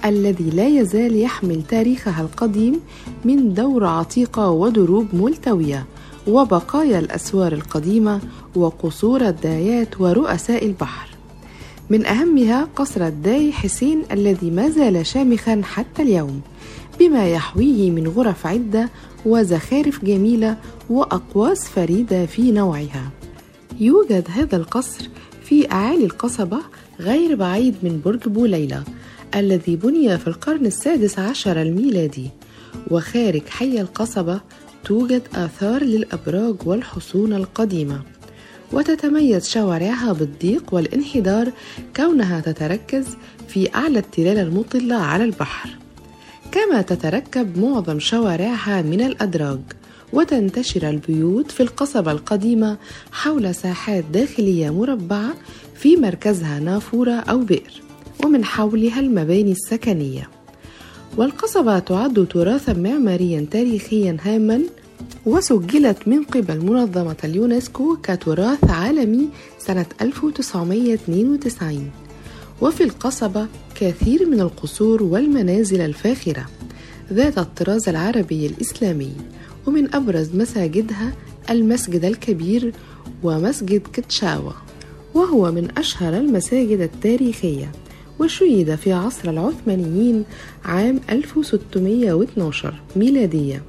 الذي 0.04 0.50
لا 0.50 0.68
يزال 0.68 1.20
يحمل 1.20 1.62
تاريخها 1.62 2.22
القديم 2.22 2.80
من 3.24 3.54
دور 3.54 3.86
عتيقة 3.86 4.50
ودروب 4.50 5.06
ملتوية 5.12 5.86
وبقايا 6.26 6.98
الأسوار 6.98 7.52
القديمة 7.52 8.20
وقصور 8.54 9.28
الدايات 9.28 10.00
ورؤساء 10.00 10.66
البحر. 10.66 11.08
من 11.90 12.06
أهمها 12.06 12.68
قصر 12.76 13.06
الداي 13.06 13.52
حسين 13.52 14.02
الذي 14.12 14.50
ما 14.50 14.68
زال 14.68 15.06
شامخا 15.06 15.62
حتى 15.64 16.02
اليوم. 16.02 16.40
بما 16.98 17.28
يحويه 17.28 17.90
من 17.90 18.08
غرف 18.08 18.46
عدة 18.46 18.88
وزخارف 19.26 20.04
جميلة 20.04 20.56
وأقواس 20.90 21.68
فريدة 21.68 22.26
في 22.26 22.52
نوعها. 22.52 23.10
يوجد 23.80 24.26
هذا 24.30 24.56
القصر 24.56 25.08
في 25.44 25.72
أعالي 25.72 26.04
القصبة 26.04 26.58
غير 27.00 27.34
بعيد 27.34 27.74
من 27.82 28.00
برج 28.04 28.28
بوليلة 28.28 28.84
الذي 29.34 29.76
بني 29.76 30.18
في 30.18 30.26
القرن 30.26 30.66
السادس 30.66 31.18
عشر 31.18 31.62
الميلادي. 31.62 32.30
وخارج 32.90 33.42
حي 33.48 33.80
القصبة 33.80 34.40
توجد 34.84 35.22
آثار 35.34 35.82
للأبراج 35.82 36.56
والحصون 36.64 37.32
القديمة. 37.32 38.02
وتتميز 38.72 39.48
شوارعها 39.48 40.12
بالضيق 40.12 40.74
والانحدار 40.74 41.52
كونها 41.96 42.40
تتركز 42.40 43.06
في 43.48 43.74
أعلى 43.74 43.98
التلال 43.98 44.38
المطلة 44.38 44.94
على 44.94 45.24
البحر. 45.24 45.70
كما 46.52 46.82
تتركب 46.82 47.58
معظم 47.58 47.98
شوارعها 47.98 48.82
من 48.82 49.00
الأدراج 49.00 49.58
وتنتشر 50.12 50.88
البيوت 50.90 51.50
في 51.50 51.62
القصبة 51.62 52.12
القديمة 52.12 52.76
حول 53.12 53.54
ساحات 53.54 54.04
داخلية 54.12 54.70
مربعة 54.70 55.34
في 55.74 55.96
مركزها 55.96 56.58
نافورة 56.60 57.10
أو 57.12 57.38
بئر 57.38 57.82
ومن 58.24 58.44
حولها 58.44 59.00
المباني 59.00 59.52
السكنية. 59.52 60.28
والقصبة 61.16 61.78
تعد 61.78 62.26
تراثا 62.30 62.72
معماريا 62.72 63.46
تاريخيا 63.50 64.16
هاما 64.24 64.60
وسجلت 65.26 66.08
من 66.08 66.22
قبل 66.24 66.58
منظمة 66.64 67.16
اليونسكو 67.24 67.96
كتراث 68.02 68.70
عالمي 68.70 69.28
سنة 69.58 69.86
1992 70.00 71.90
وفي 72.60 72.84
القصبة 72.84 73.46
كثير 73.80 74.26
من 74.26 74.40
القصور 74.40 75.02
والمنازل 75.02 75.80
الفاخرة 75.80 76.46
ذات 77.12 77.38
الطراز 77.38 77.88
العربي 77.88 78.46
الإسلامي 78.46 79.12
ومن 79.66 79.94
أبرز 79.94 80.34
مساجدها 80.34 81.12
المسجد 81.50 82.04
الكبير 82.04 82.72
ومسجد 83.22 83.82
كتشاوة 83.92 84.54
وهو 85.14 85.52
من 85.52 85.68
أشهر 85.78 86.16
المساجد 86.16 86.80
التاريخية 86.80 87.72
وشيد 88.20 88.74
في 88.74 88.92
عصر 88.92 89.30
العثمانيين 89.30 90.24
عام 90.64 91.00
1612 91.10 92.74
ميلادية 92.96 93.62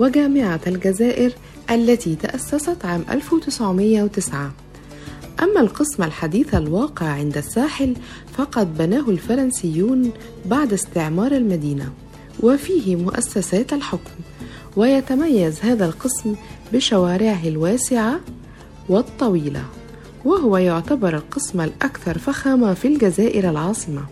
وجامعة 0.00 0.60
الجزائر 0.66 1.32
التي 1.70 2.14
تأسست 2.14 2.84
عام 2.84 3.04
1909 3.10 4.52
أما 5.42 5.60
القسم 5.60 6.02
الحديث 6.02 6.54
الواقع 6.54 7.06
عند 7.06 7.36
الساحل 7.36 7.96
فقد 8.36 8.78
بناه 8.78 9.10
الفرنسيون 9.10 10.12
بعد 10.46 10.72
استعمار 10.72 11.32
المدينة 11.32 11.92
وفيه 12.42 12.96
مؤسسات 12.96 13.72
الحكم. 13.72 14.10
ويتميز 14.76 15.60
هذا 15.60 15.86
القسم 15.86 16.34
بشوارعه 16.72 17.40
الواسعة 17.44 18.20
والطويلة 18.88 19.64
وهو 20.24 20.56
يعتبر 20.56 21.16
القسم 21.16 21.60
الأكثر 21.60 22.18
فخامة 22.18 22.74
في 22.74 22.88
الجزائر 22.88 23.50
العاصمة. 23.50 24.02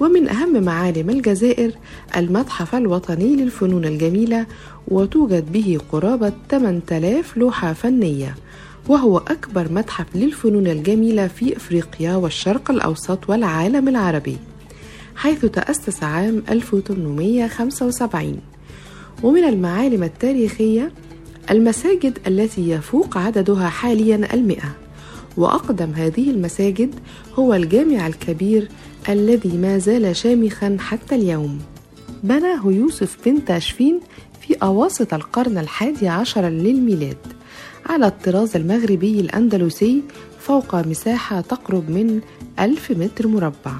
ومن 0.00 0.28
أهم 0.28 0.62
معالم 0.64 1.10
الجزائر 1.10 1.72
المتحف 2.16 2.74
الوطني 2.74 3.36
للفنون 3.36 3.84
الجميلة 3.84 4.46
وتوجد 4.88 5.52
به 5.52 5.78
قرابة 5.92 6.32
8000 6.50 7.36
لوحة 7.36 7.72
فنية 7.72 8.34
وهو 8.88 9.18
أكبر 9.18 9.72
متحف 9.72 10.06
للفنون 10.14 10.66
الجميلة 10.66 11.26
في 11.26 11.56
إفريقيا 11.56 12.16
والشرق 12.16 12.70
الأوسط 12.70 13.30
والعالم 13.30 13.88
العربي 13.88 14.36
حيث 15.16 15.44
تأسس 15.44 16.02
عام 16.02 16.42
1875 16.50 18.40
ومن 19.22 19.44
المعالم 19.44 20.02
التاريخية 20.02 20.92
المساجد 21.50 22.18
التي 22.26 22.70
يفوق 22.70 23.18
عددها 23.18 23.68
حاليا 23.68 24.34
المئة. 24.34 24.74
وأقدم 25.36 25.90
هذه 25.90 26.30
المساجد 26.30 26.94
هو 27.38 27.54
الجامع 27.54 28.06
الكبير 28.06 28.68
الذي 29.08 29.58
ما 29.58 29.78
زال 29.78 30.16
شامخا 30.16 30.76
حتى 30.80 31.14
اليوم. 31.14 31.58
بناه 32.22 32.66
يوسف 32.66 33.16
بن 33.26 33.44
تاشفين 33.44 34.00
في 34.40 34.54
أواسط 34.54 35.14
القرن 35.14 35.58
الحادي 35.58 36.08
عشر 36.08 36.48
للميلاد. 36.48 37.16
على 37.86 38.06
الطراز 38.06 38.56
المغربي 38.56 39.20
الأندلسي 39.20 40.02
فوق 40.40 40.74
مساحة 40.74 41.40
تقرب 41.40 41.90
من 41.90 42.20
ألف 42.60 42.90
متر 42.90 43.26
مربع. 43.26 43.72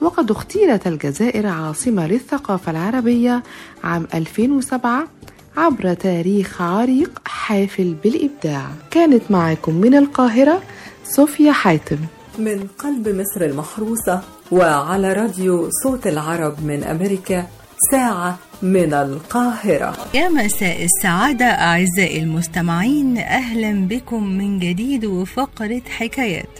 وقد 0.00 0.30
اختيرت 0.30 0.86
الجزائر 0.86 1.46
عاصمة 1.46 2.06
للثقافة 2.06 2.70
العربية 2.70 3.42
عام 3.84 4.06
2007 4.14 5.08
عبر 5.56 5.94
تاريخ 5.94 6.62
عريق 6.62 7.20
حافل 7.24 7.94
بالإبداع. 8.04 8.66
كانت 8.90 9.30
معكم 9.30 9.74
من 9.74 9.94
القاهرة 9.94 10.62
صوفيا 11.04 11.52
حاتم. 11.52 11.98
من 12.38 12.66
قلب 12.78 13.08
مصر 13.08 13.44
المحروسة 13.44 14.20
وعلى 14.50 15.12
راديو 15.12 15.68
صوت 15.82 16.06
العرب 16.06 16.64
من 16.64 16.84
أمريكا 16.84 17.46
ساعة 17.90 18.38
من 18.62 18.94
القاهرة. 18.94 19.96
يا 20.14 20.28
مساء 20.28 20.84
السعادة 20.84 21.44
أعزائي 21.44 22.22
المستمعين. 22.22 23.18
أهلا 23.18 23.86
بكم 23.86 24.22
من 24.22 24.58
جديد 24.58 25.04
وفقرة 25.04 25.82
حكايات. 25.88 26.58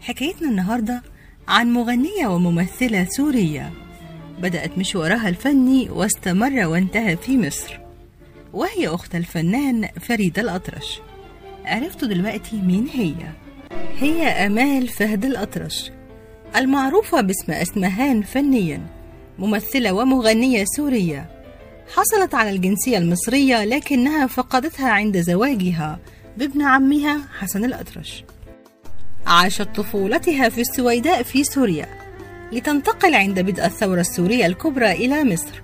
حكايتنا 0.00 0.48
النهاردة 0.48 1.02
عن 1.48 1.72
مغنية 1.72 2.26
وممثلة 2.26 3.06
سورية. 3.10 3.70
بدأت 4.42 4.78
مشوارها 4.78 5.28
الفني 5.28 5.90
واستمر 5.90 6.66
وانتهى 6.66 7.16
في 7.16 7.38
مصر. 7.38 7.78
وهي 8.52 8.88
أخت 8.88 9.14
الفنان 9.14 9.88
فريدة 10.00 10.42
الأطرش. 10.42 11.00
عرفتوا 11.64 12.08
دلوقتي 12.08 12.56
مين 12.56 12.86
هي. 12.92 13.14
هي 13.98 14.26
أمال 14.46 14.88
فهد 14.88 15.24
الأطرش 15.24 15.90
المعروفة 16.56 17.20
باسم 17.20 17.52
أسمهان 17.52 18.22
فنيا. 18.22 18.95
ممثلة 19.38 19.92
ومغنية 19.92 20.64
سورية. 20.76 21.30
حصلت 21.94 22.34
على 22.34 22.50
الجنسية 22.50 22.98
المصرية 22.98 23.64
لكنها 23.64 24.26
فقدتها 24.26 24.88
عند 24.88 25.20
زواجها 25.20 25.98
بابن 26.36 26.62
عمها 26.62 27.20
حسن 27.38 27.64
الأطرش. 27.64 28.24
عاشت 29.26 29.68
طفولتها 29.76 30.48
في 30.48 30.60
السويداء 30.60 31.22
في 31.22 31.44
سوريا 31.44 31.86
لتنتقل 32.52 33.14
عند 33.14 33.40
بدء 33.40 33.64
الثورة 33.64 34.00
السورية 34.00 34.46
الكبرى 34.46 34.92
إلى 34.92 35.24
مصر 35.24 35.62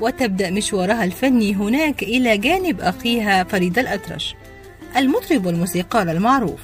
وتبدأ 0.00 0.50
مشوارها 0.50 1.04
الفني 1.04 1.54
هناك 1.54 2.02
إلى 2.02 2.36
جانب 2.36 2.80
أخيها 2.80 3.44
فريد 3.44 3.78
الأطرش 3.78 4.34
المطرب 4.96 5.46
والموسيقار 5.46 6.10
المعروف 6.10 6.60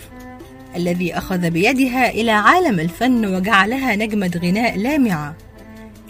الذي 0.76 1.18
أخذ 1.18 1.50
بيدها 1.50 2.10
إلى 2.10 2.30
عالم 2.30 2.80
الفن 2.80 3.34
وجعلها 3.34 3.96
نجمة 3.96 4.40
غناء 4.42 4.78
لامعة. 4.78 5.34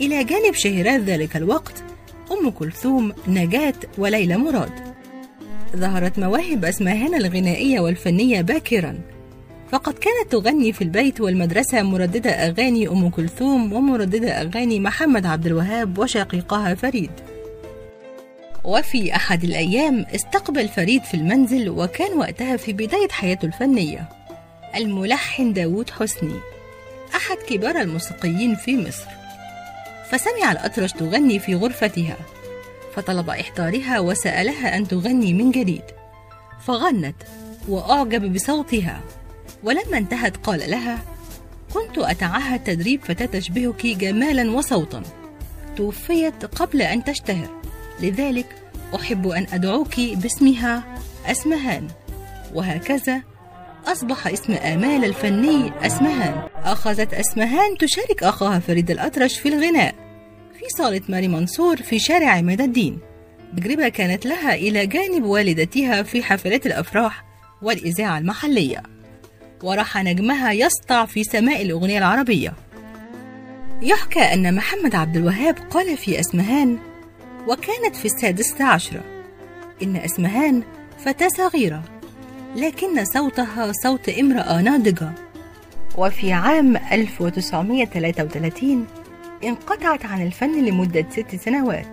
إلى 0.00 0.24
جانب 0.24 0.54
شهيرات 0.54 1.00
ذلك 1.00 1.36
الوقت 1.36 1.84
أم 2.32 2.50
كلثوم 2.50 3.12
نجاة 3.28 3.74
وليلى 3.98 4.36
مراد. 4.36 4.72
ظهرت 5.76 6.18
مواهب 6.18 6.64
أسماهان 6.64 7.14
الغنائية 7.14 7.80
والفنية 7.80 8.40
باكرا. 8.40 8.98
فقد 9.72 9.94
كانت 9.94 10.32
تغني 10.32 10.72
في 10.72 10.82
البيت 10.82 11.20
والمدرسة 11.20 11.82
مرددة 11.82 12.30
أغاني 12.30 12.88
أم 12.88 13.10
كلثوم 13.10 13.72
ومرددة 13.72 14.28
أغاني 14.40 14.80
محمد 14.80 15.26
عبد 15.26 15.46
الوهاب 15.46 15.98
وشقيقها 15.98 16.74
فريد. 16.74 17.10
وفي 18.64 19.16
أحد 19.16 19.44
الأيام 19.44 20.06
استقبل 20.14 20.68
فريد 20.68 21.02
في 21.02 21.14
المنزل 21.14 21.68
وكان 21.70 22.18
وقتها 22.18 22.56
في 22.56 22.72
بداية 22.72 23.08
حياته 23.10 23.46
الفنية. 23.46 24.08
الملحن 24.76 25.52
داوود 25.52 25.90
حسني 25.90 26.40
أحد 27.16 27.36
كبار 27.48 27.80
الموسيقيين 27.80 28.54
في 28.54 28.76
مصر. 28.76 29.25
فسمع 30.10 30.52
الأطرش 30.52 30.92
تغني 30.92 31.38
في 31.38 31.54
غرفتها. 31.54 32.16
فطلب 32.94 33.30
إحضارها 33.30 34.00
وسألها 34.00 34.76
أن 34.76 34.88
تغني 34.88 35.34
من 35.34 35.50
جديد. 35.50 35.82
فغنت 36.66 37.16
وأعجب 37.68 38.32
بصوتها. 38.32 39.00
ولما 39.64 39.98
انتهت 39.98 40.36
قال 40.36 40.70
لها 40.70 40.98
كنت 41.74 41.98
أتعهد 41.98 42.64
تدريب 42.64 43.04
فتاة 43.04 43.26
تشبهك 43.26 43.86
جمالا 43.86 44.50
وصوتا. 44.50 45.02
توفيت 45.76 46.44
قبل 46.44 46.82
أن 46.82 47.04
تشتهر. 47.04 47.60
لذلك 48.00 48.46
أحب 48.94 49.28
أن 49.28 49.46
أدعوك 49.52 50.00
باسمها 50.00 50.98
أسمهان. 51.26 51.88
وهكذا 52.54 53.22
أصبح 53.86 54.26
اسم 54.26 54.52
آمال 54.52 55.04
الفني 55.04 55.86
أسمهان. 55.86 56.48
أخذت 56.64 57.14
أسمهان 57.14 57.78
تشارك 57.78 58.22
أخاها 58.22 58.58
فريد 58.58 58.90
الأطرش 58.90 59.38
في 59.38 59.48
الغناء. 59.48 59.94
في 60.58 60.64
صالة 60.78 61.00
ماري 61.08 61.28
منصور 61.28 61.76
في 61.76 61.98
شارع 61.98 62.30
عماد 62.30 62.60
الدين. 62.60 62.98
تجربة 63.56 63.88
كانت 63.88 64.26
لها 64.26 64.54
إلى 64.54 64.86
جانب 64.86 65.24
والدتها 65.24 66.02
في 66.02 66.22
حفلات 66.22 66.66
الأفراح 66.66 67.24
والإذاعة 67.62 68.18
المحلية. 68.18 68.82
وراح 69.62 69.96
نجمها 69.96 70.52
يسطع 70.52 71.04
في 71.04 71.24
سماء 71.24 71.62
الأغنية 71.62 71.98
العربية. 71.98 72.52
يحكى 73.82 74.20
أن 74.20 74.54
محمد 74.54 74.94
عبد 74.94 75.16
الوهاب 75.16 75.58
قال 75.70 75.96
في 75.96 76.20
أسمهان 76.20 76.78
وكانت 77.48 77.96
في 77.96 78.04
السادسة 78.04 78.64
عشرة 78.64 79.00
إن 79.82 79.96
أسمهان 79.96 80.62
فتاة 81.04 81.28
صغيرة. 81.28 81.95
لكن 82.56 83.04
صوتها 83.04 83.72
صوت 83.82 84.08
امرأة 84.08 84.62
ناضجة. 84.62 85.12
وفي 85.98 86.32
عام 86.32 86.76
1933 86.76 88.86
انقطعت 89.44 90.06
عن 90.06 90.22
الفن 90.22 90.64
لمدة 90.64 91.06
ست 91.10 91.36
سنوات 91.36 91.86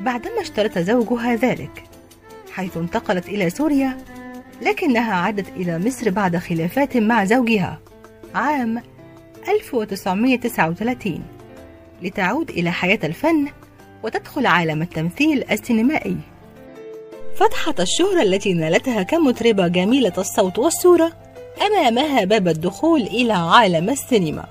بعدما 0.00 0.40
اشترط 0.40 0.78
زوجها 0.78 1.34
ذلك 1.34 1.82
حيث 2.52 2.76
انتقلت 2.76 3.28
إلى 3.28 3.50
سوريا 3.50 3.98
لكنها 4.62 5.14
عادت 5.14 5.48
إلى 5.56 5.78
مصر 5.78 6.10
بعد 6.10 6.36
خلافات 6.36 6.96
مع 6.96 7.24
زوجها. 7.24 7.78
عام 8.34 8.82
1939 9.48 11.22
لتعود 12.02 12.50
إلى 12.50 12.70
حياة 12.70 12.98
الفن 13.04 13.46
وتدخل 14.02 14.46
عالم 14.46 14.82
التمثيل 14.82 15.44
السينمائي. 15.50 16.16
فتحت 17.38 17.80
الشهرة 17.80 18.22
التي 18.22 18.52
نالتها 18.52 19.02
كمطربة 19.02 19.68
جميلة 19.68 20.12
الصوت 20.18 20.58
والصورة 20.58 21.12
أمامها 21.66 22.24
باب 22.24 22.48
الدخول 22.48 23.02
إلى 23.02 23.32
عالم 23.32 23.90
السينما. 23.90 24.46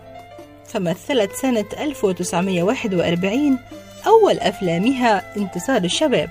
فمثلت 0.66 1.32
سنة 1.32 1.66
1941 1.80 3.60
أول 4.08 4.40
أفلامها 4.40 5.38
انتصار 5.38 5.84
الشباب. 5.84 6.30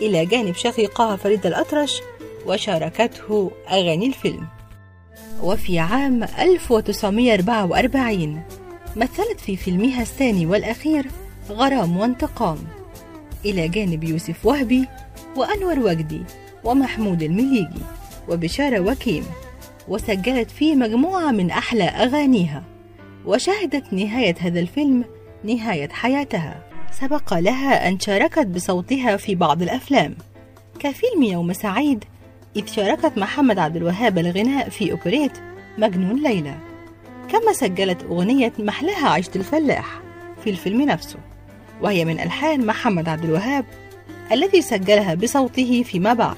إلى 0.00 0.26
جانب 0.26 0.54
شقيقها 0.54 1.16
فريد 1.16 1.46
الأطرش 1.46 2.00
وشاركته 2.46 3.50
أغاني 3.70 4.06
الفيلم. 4.06 4.46
وفي 5.42 5.78
عام 5.78 6.24
1944 6.24 8.42
مثلت 8.96 9.40
في 9.40 9.56
فيلمها 9.56 10.02
الثاني 10.02 10.46
والأخير 10.46 11.06
غرام 11.50 11.96
وانتقام. 11.96 12.58
إلى 13.44 13.68
جانب 13.68 14.04
يوسف 14.04 14.46
وهبي 14.46 14.88
وأنور 15.40 15.78
وجدي 15.78 16.22
ومحمود 16.64 17.22
المليجي 17.22 17.82
وبشارة 18.28 18.80
وكيم 18.80 19.24
وسجلت 19.88 20.50
فيه 20.50 20.74
مجموعة 20.74 21.30
من 21.30 21.50
أحلى 21.50 21.84
أغانيها 21.84 22.62
وشهدت 23.26 23.92
نهاية 23.92 24.34
هذا 24.40 24.60
الفيلم 24.60 25.04
نهاية 25.44 25.88
حياتها. 25.88 26.62
سبق 26.92 27.34
لها 27.34 27.88
أن 27.88 28.00
شاركت 28.00 28.46
بصوتها 28.46 29.16
في 29.16 29.34
بعض 29.34 29.62
الأفلام. 29.62 30.14
كفيلم 30.78 31.22
يوم 31.22 31.52
سعيد 31.52 32.04
إذ 32.56 32.66
شاركت 32.66 33.18
محمد 33.18 33.58
عبد 33.58 33.76
الوهاب 33.76 34.18
الغناء 34.18 34.68
في 34.68 34.92
أوبريت 34.92 35.32
مجنون 35.78 36.22
ليلى. 36.22 36.54
كما 37.28 37.52
سجلت 37.52 38.02
أغنية 38.02 38.52
محلاها 38.58 39.08
عيشة 39.08 39.30
الفلاح 39.36 40.00
في 40.44 40.50
الفيلم 40.50 40.82
نفسه 40.82 41.18
وهي 41.82 42.04
من 42.04 42.20
ألحان 42.20 42.66
محمد 42.66 43.08
عبد 43.08 43.24
الوهاب 43.24 43.64
الذي 44.32 44.62
سجلها 44.62 45.14
بصوته 45.14 45.82
فيما 45.82 46.12
بعد. 46.12 46.36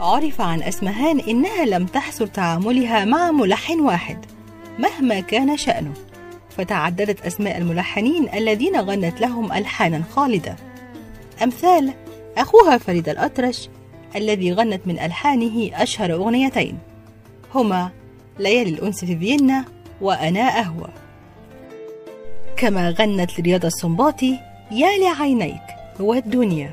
عرف 0.00 0.40
عن 0.40 0.62
أسمهان 0.62 1.20
إنها 1.20 1.64
لم 1.64 1.86
تحصر 1.86 2.26
تعاملها 2.26 3.04
مع 3.04 3.30
ملحن 3.30 3.80
واحد 3.80 4.18
مهما 4.78 5.20
كان 5.20 5.56
شأنه. 5.56 5.92
فتعددت 6.56 7.26
أسماء 7.26 7.58
الملحنين 7.58 8.28
الذين 8.34 8.80
غنت 8.80 9.20
لهم 9.20 9.52
ألحانا 9.52 10.02
خالدة. 10.10 10.56
أمثال 11.42 11.92
أخوها 12.36 12.78
فريد 12.78 13.08
الأطرش 13.08 13.68
الذي 14.16 14.52
غنت 14.52 14.86
من 14.86 14.98
ألحانه 14.98 15.70
أشهر 15.74 16.12
أغنيتين. 16.12 16.78
هما 17.54 17.90
ليالي 18.38 18.70
الأنس 18.70 19.04
في 19.04 19.18
فيينا 19.18 19.64
وأنا 20.00 20.60
أهوى. 20.60 20.88
كما 22.56 22.90
غنت 22.90 23.40
لرياض 23.40 23.64
السنباطي 23.64 24.38
يا 24.70 24.88
لعينيك. 24.98 25.81
والدنيا 26.00 26.70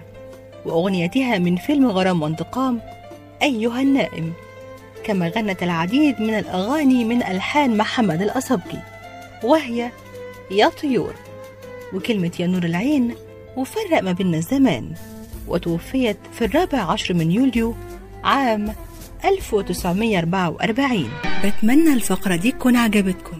وأغنيتها 0.65 1.37
من 1.37 1.55
فيلم 1.55 1.87
غرام 1.87 2.21
وانتقام 2.21 2.79
أيها 3.41 3.81
النائم 3.81 4.33
كما 5.03 5.27
غنت 5.29 5.63
العديد 5.63 6.21
من 6.21 6.33
الأغاني 6.37 7.03
من 7.05 7.23
ألحان 7.23 7.77
محمد 7.77 8.21
الأصبجي 8.21 8.79
وهي 9.43 9.89
يا 10.51 10.69
طيور 10.69 11.13
وكلمة 11.93 12.31
يا 12.39 12.47
نور 12.47 12.63
العين 12.63 13.15
وفرق 13.57 14.03
ما 14.03 14.11
بيننا 14.11 14.37
الزمان 14.37 14.91
وتوفيت 15.47 16.17
في 16.33 16.45
الرابع 16.45 16.79
عشر 16.91 17.13
من 17.13 17.31
يوليو 17.31 17.75
عام 18.23 18.73
1944 19.25 21.09
بتمنى 21.45 21.93
الفقرة 21.93 22.35
دي 22.35 22.51
تكون 22.51 22.75
عجبتكم. 22.75 23.37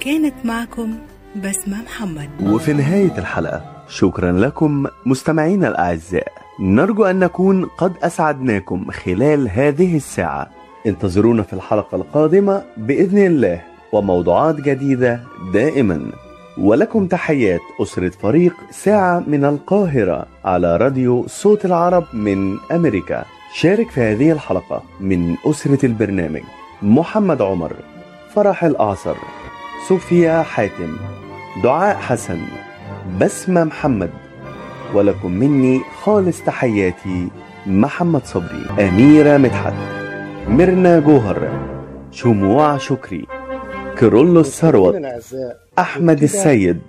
كانت 0.00 0.34
معكم 0.44 0.98
بسمة 1.36 1.82
محمد. 1.82 2.30
وفي 2.42 2.72
نهاية 2.72 3.18
الحلقة 3.18 3.77
شكرا 3.88 4.32
لكم 4.32 4.86
مستمعينا 5.06 5.68
الأعزاء. 5.68 6.32
نرجو 6.60 7.04
أن 7.04 7.18
نكون 7.18 7.64
قد 7.64 7.92
أسعدناكم 8.02 8.90
خلال 8.90 9.48
هذه 9.48 9.96
الساعة. 9.96 10.50
انتظرونا 10.86 11.42
في 11.42 11.52
الحلقة 11.52 11.96
القادمة 11.96 12.62
بإذن 12.76 13.26
الله 13.26 13.62
وموضوعات 13.92 14.54
جديدة 14.54 15.20
دائما. 15.52 16.12
ولكم 16.58 17.06
تحيات 17.06 17.60
أسرة 17.82 18.08
فريق 18.08 18.52
ساعة 18.70 19.22
من 19.26 19.44
القاهرة 19.44 20.26
على 20.44 20.76
راديو 20.76 21.26
صوت 21.26 21.64
العرب 21.64 22.04
من 22.12 22.56
أمريكا. 22.72 23.24
شارك 23.54 23.90
في 23.90 24.00
هذه 24.00 24.32
الحلقة 24.32 24.82
من 25.00 25.36
أسرة 25.46 25.86
البرنامج 25.86 26.42
محمد 26.82 27.42
عمر 27.42 27.72
فرح 28.34 28.64
الأعصر 28.64 29.16
صوفيا 29.88 30.42
حاتم 30.42 30.96
دعاء 31.62 31.96
حسن. 31.96 32.38
بسمة 33.08 33.64
محمد 33.64 34.10
ولكم 34.94 35.32
مني 35.32 35.80
خالص 36.02 36.42
تحياتي 36.42 37.28
محمد 37.66 38.24
صبري 38.24 38.88
أميرة 38.88 39.36
مدحت. 39.36 39.72
ميرنا 40.48 41.00
جوهر 41.00 41.48
شموع 42.10 42.76
شكري. 42.76 43.26
كيرلس 43.96 44.60
ثروت 44.60 45.02
أحمد 45.78 46.22
السيد. 46.22 46.80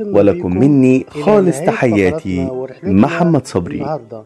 ولكم 0.00 0.56
مني 0.56 1.06
خالص 1.08 1.60
تحياتي 1.60 2.68
محمد 2.82 3.46
صبري. 3.46 3.76
النهاردة. 3.76 4.24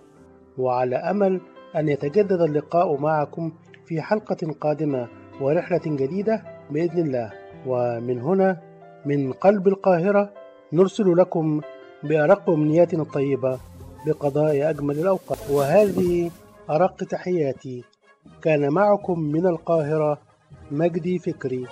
وعلى 0.58 0.96
أمل 0.96 1.40
أن 1.76 1.88
يتجدد 1.88 2.40
اللقاء 2.40 3.00
معكم 3.00 3.52
في 3.86 4.02
حلقة 4.02 4.54
قادمة 4.60 5.08
ورحلة 5.40 5.80
جديدة 5.86 6.42
بإذن 6.70 6.98
الله. 6.98 7.30
ومن 7.66 8.20
هنا 8.20 8.60
من 9.06 9.32
قلب 9.32 9.68
القاهرة 9.68 10.45
نرسل 10.72 11.16
لكم 11.16 11.60
بأرق 12.02 12.50
أمنياتنا 12.50 13.02
الطيبة 13.02 13.58
بقضاء 14.06 14.70
أجمل 14.70 14.98
الأوقات. 14.98 15.38
وهذه 15.50 16.30
أرق 16.70 17.04
تحياتي. 17.04 17.84
كان 18.42 18.68
معكم 18.72 19.20
من 19.20 19.46
القاهرة 19.46 20.18
مجدي 20.70 21.18
فكري. 21.18 21.66